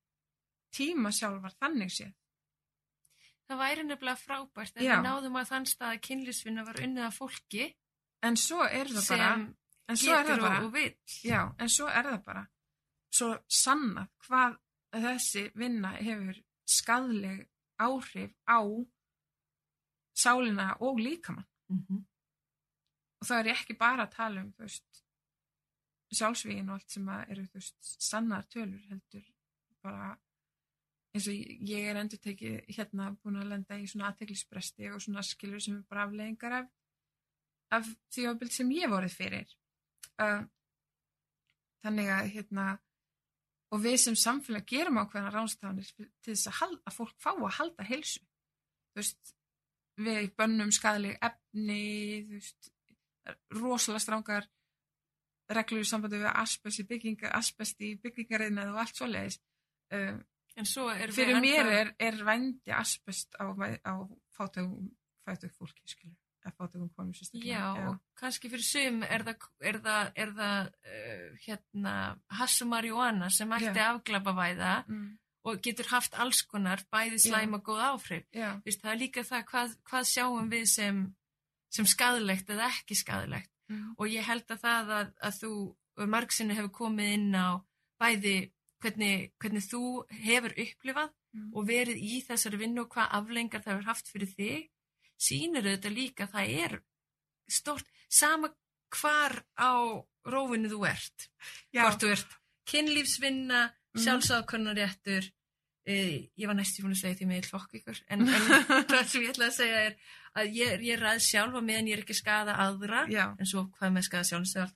[0.75, 2.15] tíma sjálfar þannig séð.
[3.49, 4.91] Það væri nefnilega frábært en Já.
[4.93, 7.63] við náðum að þann stað að kynlífsvinna var unnið af fólki
[8.21, 9.29] en svo er það bara
[9.95, 12.45] sem en svo er það getur bara og, vill Já, en svo er það bara
[13.19, 14.57] svo sannað hvað
[15.05, 17.43] þessi vinna hefur skadleg
[17.79, 18.59] áhrif á
[20.13, 21.47] sálina og líkamann.
[21.69, 22.05] mm -hmm.
[23.19, 25.03] Og það er ekki bara að tala um, þú veist,
[26.13, 29.25] sjálfsvígin og allt sem eru, þú veist, sannar tölur heldur
[29.83, 30.17] bara
[31.13, 31.33] eins og
[31.69, 35.77] ég er endur tekið hérna búin að lenda í svona aðteglisbresti og svona skilur sem
[35.77, 36.67] er bara afleðingar af,
[37.71, 39.55] af því ábyrgð sem ég vorið fyrir.
[40.19, 40.43] Uh,
[41.85, 42.65] þannig að hérna
[43.69, 47.55] og við sem samfélag gerum ákveðna ráðstafanir til þess að, hal- að fólk fá að
[47.59, 48.23] halda heilsu.
[48.97, 49.35] Veist
[49.99, 52.71] við bönnum skadaleg efni veist
[53.53, 54.47] rosalega strángar
[55.53, 59.39] reglur í sambandi við asbest í bygginga asbest í byggingarinnað og allt svoleiðis.
[59.93, 60.17] Uh,
[60.59, 63.47] en svo er fyrir mér er, er vændi asbest á,
[63.85, 63.93] á
[64.35, 64.89] fátökum
[65.29, 66.17] fólki skilur
[66.47, 70.69] að fátökum konum sérstaklega Já, og kannski fyrir sum er það, er það, er það
[70.69, 71.95] uh, hérna,
[72.39, 73.89] hass og marihuana sem ætti Já.
[73.93, 75.07] afglapa væða mm,
[75.49, 78.25] og getur haft alls konar bæði slæm og góð áhrif.
[78.35, 81.01] já, Vist, það er líka það hvað, hvað sjáum við sem,
[81.73, 85.53] sem skadilegt eða ekki skadilegt mm, og ég held að það að, að þú
[86.09, 87.59] margsinni hefur komið inn á
[87.99, 88.37] bæði
[88.79, 89.83] hvernig, hvernig þú
[90.23, 94.31] hefur upplifað mm, og verið í þessari vinnu og hvað aflengar það hefur haft fyrir
[94.37, 94.69] þig
[95.19, 96.77] sýnir þetta líka að það er
[97.49, 98.49] stort, sama
[98.95, 99.71] hvar á
[100.25, 101.29] rófinu þú ert.
[101.73, 102.37] Já, hvort þú ert
[102.69, 104.03] kynlífsvinna, Mhm.
[104.05, 105.23] sjálfsákunnaréttur
[105.85, 108.27] e, ég var næstu búin að segja því með hlokk ykkur en, en
[108.91, 109.95] það sem ég ætla að segja er
[110.37, 112.99] að ég, ég ræð sjálfa meðan ég er ekki skada aðra.
[113.09, 114.75] Já, en svo hvað með skada sjálfsög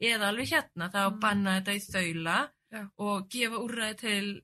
[0.00, 1.20] eða alveg hérna, það á að Mm.
[1.20, 2.82] banna þetta í þaula Já.
[2.98, 4.42] og gefa úrræði til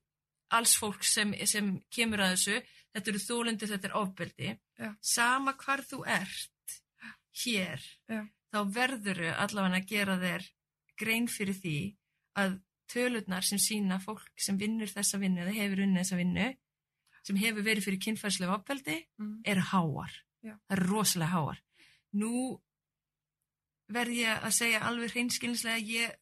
[0.51, 2.63] alls fólk sem, sem kemur að þessu.
[2.95, 4.95] Þetta eru þólendir, þetta er ofbeldi Já.
[5.05, 6.77] sama hvar þú ert
[7.45, 8.25] hér Já.
[8.51, 10.47] þá verðuru allavega að gera þér
[11.01, 11.77] grein fyrir því
[12.41, 12.57] að
[12.91, 16.49] tölurnar sem sína fólk sem vinnur þessa vinnu eða hefur unnið þessa vinnu
[17.27, 20.17] sem hefur verið fyrir kynfærslega ofbeldi mm, eru háar.
[20.41, 20.55] Já.
[20.57, 21.63] Það eru rosalega háar.
[22.17, 22.33] Nú
[23.93, 26.19] verð ég að segja alveg hreinskilnislega að ég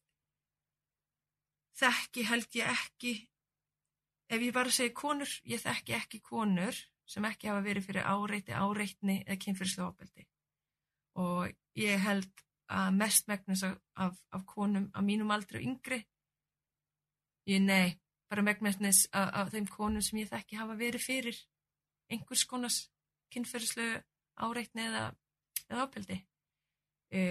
[1.79, 3.13] þekki held ég ekki,
[4.29, 6.77] ef ég bara segi konur, ég þekki ekki konur
[7.09, 10.27] sem ekki hafa verið fyrir áreiti, áreitni eða kynfyrslu ofbeldi.
[11.19, 11.49] Og
[11.79, 16.03] ég held að mest megnis af, af, af konum á mínum aldri og yngri,
[17.49, 17.97] ég nei,
[18.29, 21.39] bara megnis af, af þeim konum sem ég þekki hafa verið fyrir
[22.13, 22.83] einhvers konars
[23.33, 23.87] kynferðislu
[24.45, 25.07] áreitni eða,
[25.69, 26.19] eða ápildi.
[27.09, 27.23] E,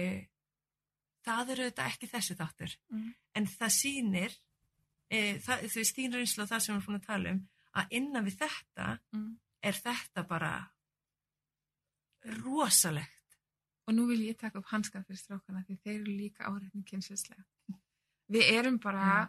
[1.26, 3.12] það eru þetta ekki þessi þáttur Mm.
[3.38, 4.32] en það sýnir
[5.10, 7.40] e, það, veist, þín reynslu og það sem við erum búin að tala um
[7.78, 9.38] að innan við þetta Mm.
[9.62, 10.52] Er þetta bara
[12.42, 13.18] rosalegt
[13.88, 17.44] Og nú vil ég taka upp hanskan fyrir strákana því þeir eru líka áreitni kynnsveitslega.
[18.28, 19.22] Við erum bara,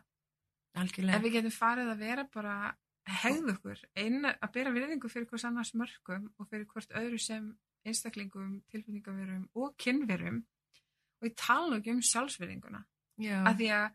[0.75, 5.11] algjörlega ef við getum farið að vera bara að hegða okkur, eina, að bera virðingu
[5.13, 7.47] fyrir hvers annars mörgum og fyrir hvort öðru sem
[7.87, 12.83] einstaklingum, tilfinningaverum og kynverum og ég tala ekki um sjálfsvirðinguna.
[13.23, 13.87] Já, að því að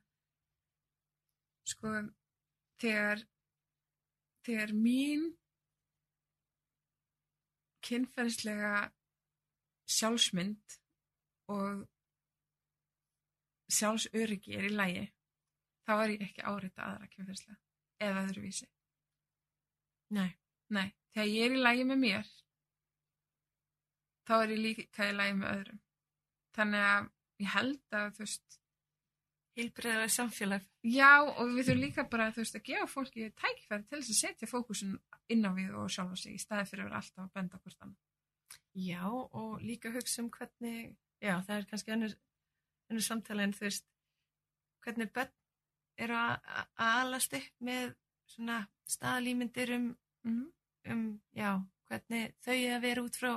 [1.75, 1.93] sko
[2.81, 3.27] þegar
[4.49, 5.29] þegar mín
[7.85, 8.75] kynferðislega
[9.95, 10.79] sjálfsmynd
[11.55, 11.85] og
[13.75, 15.05] sjálfsöryggi er í lægi
[15.85, 17.61] þá er ég ekki áreita aðra kynferðislega
[18.05, 18.69] eða öðruvísi.
[20.15, 20.31] Nei,
[20.73, 22.33] nei, þegar ég er í lægi með mér
[24.29, 25.81] þá er ég líka í lægi með öðrum.
[26.55, 27.09] Þannig að
[27.45, 28.61] ég held að þú veist
[29.59, 30.65] heilbreyðara samfélag.
[30.83, 34.21] Já, og við þurfum líka bara þú veist, að gefa fólki tækifæri til þess að
[34.21, 34.97] setja fókusun
[35.33, 37.85] inn á við og sjálfa sig í staði fyrir að vera alltaf að benda hvort
[37.85, 37.97] hann.
[38.75, 42.17] Já, og líka hugsa um hvernig, já, það er kannski önnur,
[42.91, 43.87] önnur samtala en þú veist,
[44.85, 45.35] hvernig börn
[46.05, 47.95] eru að alast upp með
[48.35, 49.95] svona staðalýmyndir um,
[50.25, 50.45] Mm
[50.91, 53.33] um, já, hvernig þau eiga að vera út frá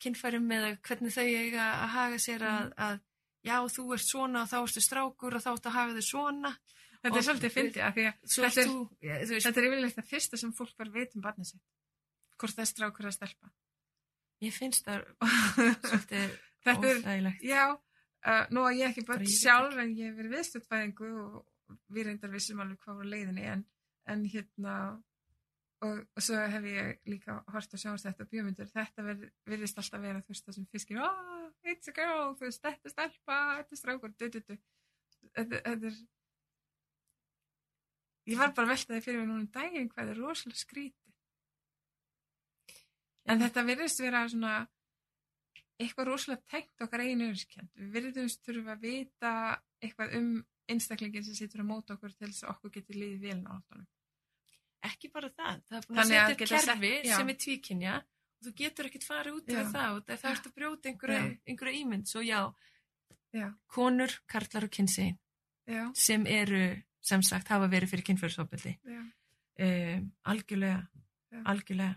[0.00, 3.00] kynfærum eða hvernig þau eiga að haga sér að, að
[3.46, 6.52] já, þú ert svona og þá ertu strákur og þá ertu að haga þau svona.
[7.00, 10.08] Þetta Og- er svolítið fyndið að því að þetta er, veist, þetta er yfirleitt það
[10.10, 11.62] fyrsta sem fólk var veit um barnið sitt.
[12.40, 13.50] Hvort það er strákur að stelpa.
[14.40, 15.04] ég finnst það
[15.88, 17.42] svolítið óþægilegt.
[17.44, 22.06] já, uh, nú að ég ekki Bara sjálf en ég hef verið viðstöldfæðingu og við
[22.08, 23.64] reyndar vissum alveg hvað var á leiðinni en,
[24.12, 24.74] en hérna
[25.84, 30.00] og, og svo hef ég líka hort að sjáast þetta bjómyndur, þetta ver, virðist alltaf
[30.04, 33.38] vera þú veist það sem fiskir, oh, it's a girl þú veist, þetta er stelpa,
[33.60, 34.58] þetta er strákur du, du, du.
[35.36, 36.00] Þetta, þetta er
[38.30, 41.16] ég var bara að velta því fyrir mig núna um daginn hvað er rosalega skrítið
[43.30, 44.54] en þetta virðist vera svona
[45.80, 47.70] eitthvað rosalega tengt okkar einu öðurskjönd.
[47.78, 49.32] Við virðumst þurfa að vita
[49.80, 50.30] eitthvað um
[50.70, 53.88] einstaklingin sem situr á móta okkur til þess að okkur geti liðið vel náttúrulega.
[54.90, 58.52] Ekki bara það, það er búin að að setja kerfi sem er tvíkynja og þú
[58.56, 62.40] getur ekkert farið út af það það ert að brjóta einhverja, einhverja ímynd svo já,
[63.32, 65.18] Já, konur, karlar og kynsegin
[65.70, 66.62] já, sem eru,
[67.00, 69.02] sem sagt, hafa verið fyrir kynfjörðsofbeldi já.
[69.66, 70.80] um, algjörlega
[71.30, 71.42] Já.
[71.52, 71.94] algjörlega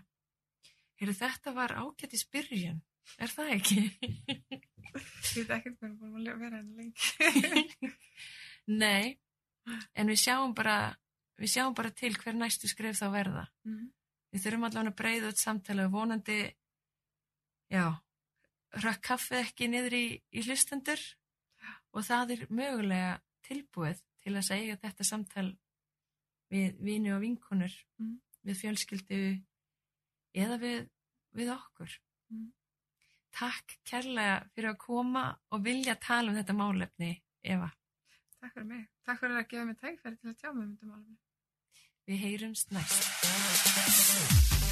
[1.00, 2.76] Heru, þetta var ágætt í spyrjun
[3.18, 3.80] er það ekki?
[5.34, 7.90] Ég veit hvað er búin að vera henni lengi.
[8.84, 9.18] Nei
[9.98, 10.76] en við sjáum bara
[11.40, 13.90] við sjáum bara til hver næstu skrif þá verða Mhm.
[14.34, 16.38] Við þurfum allavega að breyða þetta samtala og vonandi
[17.70, 17.84] já
[18.84, 20.04] rökk kaffið ekki niður í,
[20.34, 21.02] í hlustendur
[21.94, 23.12] og það er mögulega
[23.46, 25.46] tilbúið til að segja þetta samtal
[26.50, 28.18] við vini og vinkonur Mhm.
[28.44, 29.20] við fjölskyldu
[30.34, 30.88] eða við,
[31.34, 32.50] við okkur Mhm.
[33.34, 37.70] Takk kærlega fyrir að koma og vilja tala um þetta málefni Eva,
[38.40, 38.88] Takk fyrir mig.
[39.04, 41.16] Takk fyrir að gefa mig tækfæri til að tjá mig um þetta málum.
[42.08, 44.63] Við heyrumst næst